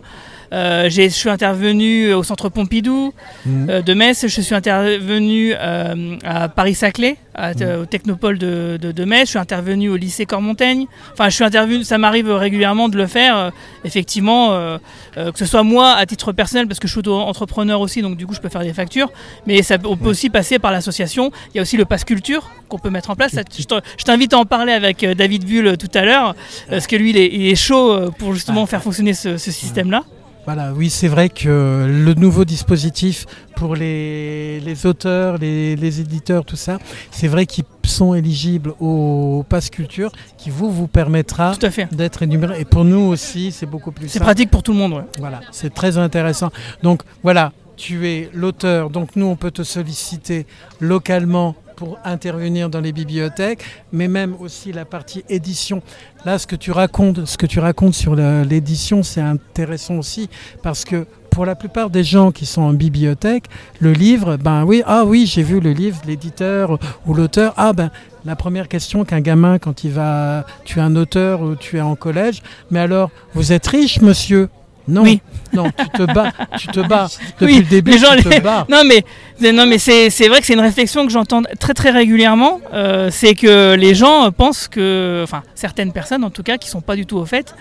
[0.52, 3.14] Euh, je suis intervenu au centre Pompidou
[3.46, 3.70] Mhm.
[3.70, 4.26] euh, de Metz.
[4.26, 7.80] Je suis intervenu euh, à Paris-Saclay, Mhm.
[7.82, 9.22] au Technopole de, de- de Metz.
[9.24, 10.86] Je suis intervenu au lycée Cormontaigne.
[11.14, 11.84] Enfin, je suis intervenu.
[11.84, 13.36] Ça m'arrive régulièrement de le faire.
[13.36, 13.50] euh,
[13.84, 14.78] effectivement, euh,
[15.16, 18.16] euh, que ce soit moi à titre personnel, parce que je suis auto-entrepreneur aussi, donc
[18.16, 19.10] du coup, je peux faire des factures.
[19.46, 21.30] Mais ça, on peut aussi passer par l'association.
[21.52, 23.32] Il y a aussi le pass culture qu'on peut mettre en place.
[23.32, 26.34] Ça, je t'invite à en parler avec euh, David Bull euh, tout à l'heure,
[26.68, 29.50] parce que lui, il est, il est chaud euh, pour justement faire fonctionner ce, ce
[29.50, 30.02] système-là.
[30.44, 36.44] Voilà, oui, c'est vrai que le nouveau dispositif pour les, les auteurs, les, les éditeurs,
[36.44, 36.78] tout ça,
[37.12, 41.52] c'est vrai qu'ils sont éligibles au Pass Culture qui vous, vous permettra
[41.92, 42.60] d'être énumérés.
[42.60, 44.94] Et pour nous aussi, c'est beaucoup plus C'est pratique pour tout le monde.
[44.94, 45.04] ouais.
[45.20, 46.50] Voilà, c'est très intéressant.
[46.82, 47.52] Donc voilà,
[47.82, 50.46] tu es l'auteur, donc nous on peut te solliciter
[50.78, 55.82] localement pour intervenir dans les bibliothèques, mais même aussi la partie édition.
[56.24, 60.30] Là, ce que tu racontes, ce que tu racontes sur l'édition, c'est intéressant aussi
[60.62, 63.46] parce que pour la plupart des gens qui sont en bibliothèque,
[63.80, 66.78] le livre, ben oui, ah oui, j'ai vu le livre, l'éditeur
[67.08, 67.90] ou l'auteur, ah ben
[68.24, 71.80] la première question qu'un gamin quand il va, tu es un auteur ou tu es
[71.80, 74.48] en collège, mais alors vous êtes riche, monsieur?
[74.88, 75.20] Non, Oui.
[75.52, 77.06] non, tu te bats, tu te bats
[77.40, 78.66] depuis Oui, le début, les gens, tu les- te bats.
[78.68, 79.04] Non mais,
[79.52, 82.60] non, mais c'est c'est vrai que c'est une réflexion que j'entends très très régulièrement.
[82.72, 86.80] euh, c'est que les gens pensent que, enfin certaines personnes en tout cas qui sont
[86.80, 87.54] pas du tout au fait,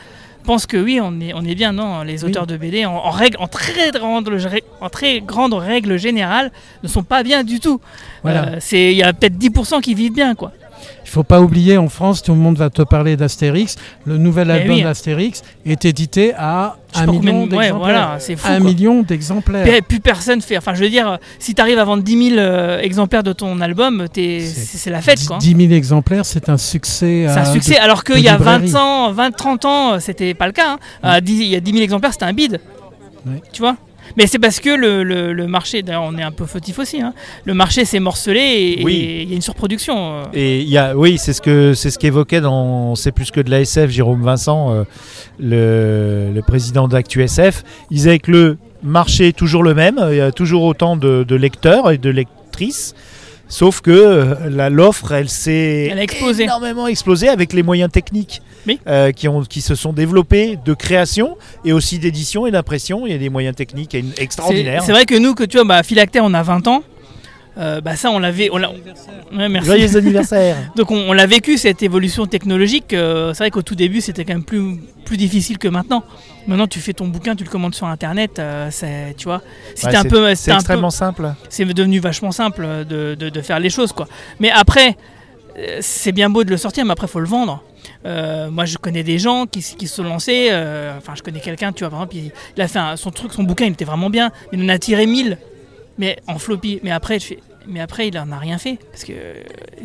[0.46, 1.74] pensent que oui on est, on est bien.
[1.74, 2.30] Non, les Oui.
[2.32, 4.28] auteurs de BD en, en règle, en très grande,
[4.82, 6.52] en très grande règle générale
[6.82, 7.80] ne sont pas bien du tout.
[8.24, 8.44] Voilà.
[8.48, 10.52] Euh, c'est il y a peut-être 10% qui vivent bien quoi.
[11.06, 13.76] Il faut pas oublier, en France, tout le monde va te parler d'Astérix.
[14.06, 14.84] Le nouvel Eh album oui.
[14.84, 17.78] d'Astérix est édité à un million de- ouais, d'exemplaires.
[17.80, 18.48] voilà, fou.
[18.48, 19.66] un million d'exemplaires.
[19.66, 20.58] Plus, plus personne fait.
[20.58, 23.60] Enfin, je veux dire, si tu arrives à vendre 10 000 euh, exemplaires de ton
[23.62, 25.38] album, t'es- C'est- la fête, quoi.
[25.38, 27.26] 10 000 exemplaires, c'est un succès.
[27.28, 28.68] C'est un euh, succès, de- alors qu'il y a librairie.
[28.68, 30.78] 20 ans, 20, 30 ans, euh, c'était pas le cas.
[31.04, 31.20] hein.
[31.22, 32.60] 10 Il y a 10 000 exemplaires, c'était un bide.
[33.26, 33.42] Ouais.
[33.54, 33.76] Tu vois?
[34.18, 37.02] Mais c'est parce que le, le- le marché, d'ailleurs, on est un peu fautif aussi,
[37.02, 37.14] hein,
[37.46, 39.20] le marché s'est morcelé et Oui.
[39.24, 39.96] il y a une surproduction.
[40.20, 40.24] euh.
[40.34, 43.50] Et y a, oui, c'est ce que c'est ce qu'évoquait dans C'est plus que de
[43.50, 44.84] l'ASF, Jérôme Vincent, euh,
[45.40, 47.64] le, le président d'ActuSF.
[47.90, 51.24] Il disait que le marché est toujours le même, il y a toujours autant de,
[51.28, 52.94] de lecteurs et de lectrices.
[53.48, 55.94] Sauf que euh, la- l'offre, elle s'est
[56.40, 58.80] énormément explosé avec les moyens techniques Oui.
[58.88, 63.06] euh, qui, ont, qui se sont développés de création et aussi d'édition et d'impression.
[63.08, 64.84] Il y a des moyens techniques extraordinaires.
[64.84, 66.84] c'est vrai que nous, que tu vois, bah, Philactère, on a 20 ans.
[67.58, 68.50] Euh, bah ça, on l'avait.
[68.54, 68.72] on l'a-
[69.34, 69.68] Ouais, merci.
[69.68, 72.94] Joyeux anniversaire Donc on, on l'a vécu cette évolution technologique.
[72.94, 76.02] euh, c'est vrai qu'au tout début c'était quand même plus, plus difficile que maintenant.
[76.48, 79.42] Maintenant tu fais ton bouquin, tu le commandes sur internet, euh, c'est tu vois.
[79.76, 81.34] Si Ouais, t'es un peu, C'est peu- extrêmement simple.
[81.50, 84.08] c'est devenu vachement simple de, de- de faire les choses quoi.
[84.40, 84.96] Mais après
[85.82, 87.62] c'est bien beau de le sortir, mais après faut le vendre.
[88.06, 90.48] Euh, moi je connais des gens qui, se sont lancés.
[90.52, 93.12] euh, Enfin je connais quelqu'un, tu vois par exemple, il, il a fait un- son
[93.12, 94.32] truc, son bouquin, il était vraiment bien.
[94.52, 95.38] Il en a tiré 1000
[95.98, 96.80] mais en floppy.
[96.84, 99.14] Mais après, fais- mais après, il en a rien fait parce que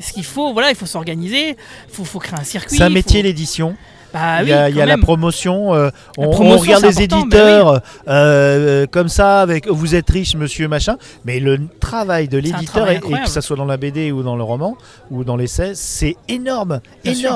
[0.00, 1.56] ce qu'il faut, voilà, il faut s'organiser,
[1.90, 2.76] faut, faut créer un circuit.
[2.78, 3.76] C'est un faut- métier l'édition?
[4.14, 5.74] Bah il y a, il y quand a la promotion.
[5.74, 10.36] euh, on, on promotion, regarde les bah éditeurs euh, comme ça, avec vous êtes riche,
[10.36, 10.96] monsieur machin.
[11.26, 14.36] Mais le travail de l'éditeur, et- et, que ça soit dans la BD ou dans
[14.36, 14.78] le roman
[15.10, 17.30] ou dans l'essai, c'est énorme, Bien sûr.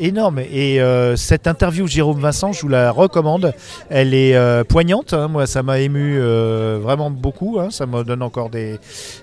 [0.00, 0.40] Énorme.
[0.40, 3.52] Et euh, cette interview de Jérôme Vincent, je vous la recommande.
[3.88, 5.12] Elle est euh, poignante.
[5.12, 5.28] hein.
[5.28, 7.58] Moi, ça m'a ému euh, vraiment beaucoup.
[7.60, 7.68] hein.
[7.70, 8.78] Ça me donne encore des,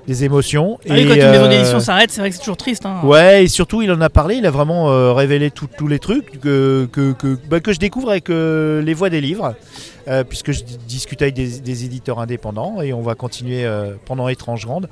[0.08, 0.78] des émotions.
[0.90, 2.86] Ah oui, Et, quand une maison d'édition s'arrête, c'est vrai que c'est toujours triste.
[2.86, 3.02] hein.
[3.04, 6.88] Ouais, et surtout, il en a parlé, il a vraiment révélé tous les trucs que,
[6.92, 9.56] que, que, bah, que je découvre avec les voix des livres,
[10.08, 13.94] euh, puisque je dis- discute avec des, des éditeurs indépendants et on va continuer euh,
[14.06, 14.88] pendant Étrange Grande.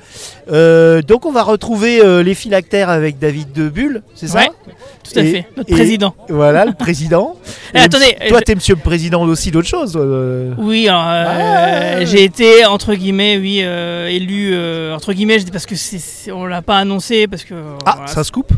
[0.51, 4.39] Euh, donc, on va retrouver les phylactères avec David Debulle, c'est ça?
[4.39, 4.49] Ouais,
[5.03, 5.47] tout à Et- fait.
[5.57, 6.15] Notre et- président.
[6.29, 7.35] Voilà, le président.
[7.73, 9.99] Eh, Et attendez, Toi, je- t'es monsieur le président aussi d'autre chose
[10.57, 12.05] Oui, Ah.
[12.05, 14.55] j'ai été entre guillemets, oui, élu
[14.93, 17.53] entre guillemets, parce que c'est, c'est- on l'a pas annoncé parce que.
[17.85, 18.53] Ah, voilà, ça se coupe?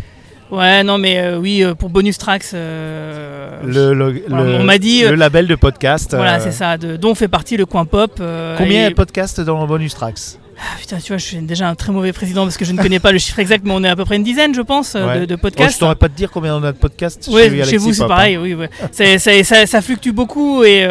[0.49, 2.45] Ouais, non, mais euh, oui, euh, pour bonus tracks.
[2.53, 6.13] euh, le, le- Voilà, le- on m'a dit, le label de podcast.
[6.15, 8.13] Voilà, c'est ça, de, dont fait partie le coin pop.
[8.57, 10.19] Combien et- de podcasts dans bonus tracks
[10.57, 12.81] Ah, Putain, tu vois, je suis déjà un très mauvais président parce que je ne
[12.81, 14.93] connais pas le chiffre exact, mais on est à peu près une dizaine, je pense,
[14.95, 15.19] Ouais.
[15.21, 15.79] de, de Oh, je podcasts.
[15.79, 18.53] saurais pas te dire combien on a de podcasts Ouais, chez, vous c'est pareil, oui,
[18.53, 18.69] ouais.
[18.91, 20.85] Ça, ça fluctue beaucoup et,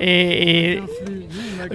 [0.00, 0.82] et, et-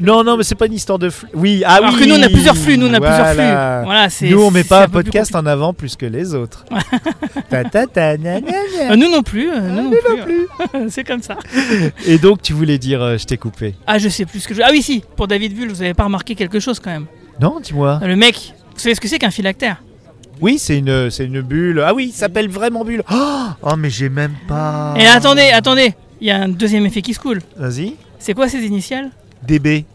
[0.01, 1.27] Non, non, mais c'est pas une histoire de flux.
[1.33, 1.99] Oui, ah alors oui.
[2.01, 3.23] que nous on a plusieurs flux, nous on a voilà.
[3.23, 3.85] plusieurs flux.
[3.85, 6.65] Voilà, Nous, on met pas un podcast en avant plus que les autres.
[7.49, 7.81] Ta, ta.
[8.09, 10.47] Euh, nous non plus, euh, nous non plus.
[10.89, 11.37] c'est comme ça.
[12.05, 13.75] Et donc, tu voulais dire, euh, je t'ai coupé.
[13.85, 14.61] Ah, je sais plus ce que je.
[14.63, 15.03] Ah oui, si.
[15.15, 17.05] Pour David Bull, vous avez pas remarqué quelque chose quand même.
[17.39, 17.99] Non, dis-moi.
[18.03, 19.81] Le mec, vous savez ce que c'est qu'un phylactère?
[20.41, 21.81] Oui, c'est une, c'est une bulle.
[21.85, 23.03] Ah oui, il s'appelle vraiment bulle.
[23.11, 24.93] Oh, oh, mais j'ai même pas.
[24.97, 27.41] Et attendez, attendez, il y a un deuxième effet qui se coule.
[27.55, 27.95] Vas-y.
[28.19, 29.09] C'est quoi ces initiales
[29.47, 29.85] DB.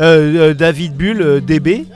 [0.00, 1.86] Euh, euh, David Bull, euh, DB.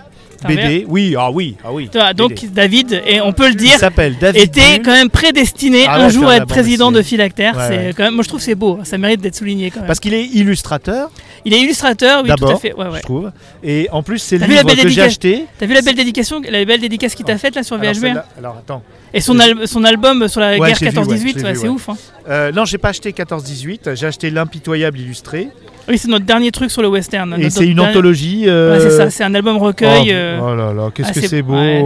[0.47, 0.85] BD.
[0.89, 1.89] Oui, ah oui, ah oui.
[2.15, 2.49] Donc BD.
[2.49, 4.83] David, et on peut le dire, s'appelle David était Bull.
[4.85, 7.17] quand même prédestiné Ah un jour à être président de dessinée.
[7.23, 7.57] phylactère.
[7.57, 9.87] Ouais, quand même, moi je trouve que c'est beau, ça mérite d'être souligné quand même.
[9.87, 11.11] Parce qu'il est illustrateur,
[11.49, 12.75] Il est illustrateur, oui, tout à fait.
[12.75, 12.99] Ouais, ouais.
[12.99, 13.31] je trouve.
[13.63, 15.45] Et en plus, c'est le livre que j'ai acheté.
[15.59, 18.01] T'as vu la belle dédication, la belle dédicace qu'il t'a faite là sur Alors, VHB
[18.01, 18.83] celle-là- alors, attends.
[19.15, 21.45] Et son, al- son album sur la Ouais, guerre j'ai vu, ouais, 14-18, je l'ai
[21.45, 21.89] ouais, vu, c'est ouf.
[21.89, 21.97] hein.
[22.29, 25.49] Euh, non, j'ai pas acheté 14-18, j'ai acheté l'impitoyable illustré.
[25.89, 27.33] Oui, c'est notre dernier truc sur le western.
[27.41, 28.43] Et c'est une dernier- anthologie.
[28.47, 30.09] Ouais, euh, c'est ça, c'est un album recueil.
[30.09, 31.85] oh, euh, oh là là, qu'est-ce ah, que c'est- beau, ouais,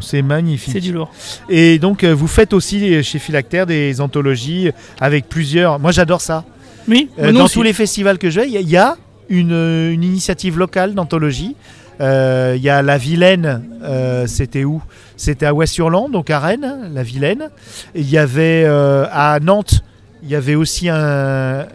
[0.00, 0.72] c'est magnifique.
[0.72, 1.12] c'est du lourd.
[1.50, 5.78] Et donc euh, vous faites aussi chez Philactère des anthologies avec plusieurs.
[5.78, 6.42] Moi j'adore ça.
[6.88, 7.54] Oui, Euh, dans aussi.
[7.54, 8.96] tous les festivals que je vais, il y a- il y, a
[9.28, 11.56] une, euh, une initiative locale d'anthologie.
[12.00, 14.82] Euh, Il y a la Vilaine, euh, c'était où?
[15.16, 17.50] C'était à Ouest-sur-Lan, donc à Rennes, la Vilaine.
[17.94, 19.82] Il y avait euh, à Nantes,
[20.22, 21.66] il y avait aussi un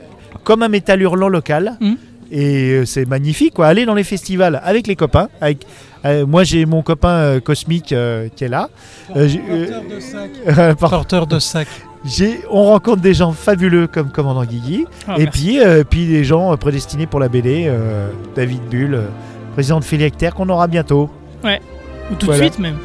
[0.44, 1.78] comme un métal hurlant local.
[1.80, 1.98] Mhm.
[2.32, 3.68] Et c'est magnifique, quoi.
[3.68, 5.30] Aller dans les festivals avec les copains.
[5.42, 5.66] Avec,
[6.06, 8.70] euh, moi, j'ai mon copain euh, Cosmique euh, qui est là.
[9.16, 10.30] Euh, Porteur de sac.
[10.48, 11.68] Euh, Porteur de sac.
[12.06, 14.86] j'ai- on rencontre des gens fabuleux comme Commandant Guigui.
[15.08, 15.30] Ah, et merci.
[15.40, 19.02] puis, euh, puis des gens euh, prédestinés pour la BD, euh, David Bull, euh,
[19.54, 21.10] président de Philactère, qu'on aura bientôt.
[22.12, 22.40] Ou tout voilà.
[22.42, 22.78] de suite même.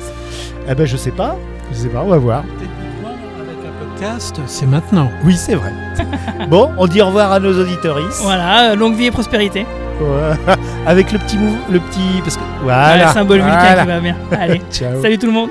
[0.68, 1.36] Eh ben, je sais pas,
[1.72, 2.42] je sais pas, on va voir.
[2.42, 5.08] Techniquement, avec un podcast, c'est maintenant.
[5.24, 5.72] Oui, c'est vrai.
[6.50, 7.98] bon, on dit au revoir à nos auditeurs.
[8.22, 9.64] Voilà, longue vie et prospérité.
[10.86, 13.06] Avec le petit mou- le petit, parce que Ouais, voilà.
[13.06, 13.82] le symbole vulcain voilà.
[13.82, 14.16] qui va bien.
[14.32, 15.00] Allez, Ciao.
[15.00, 15.50] salut tout le monde.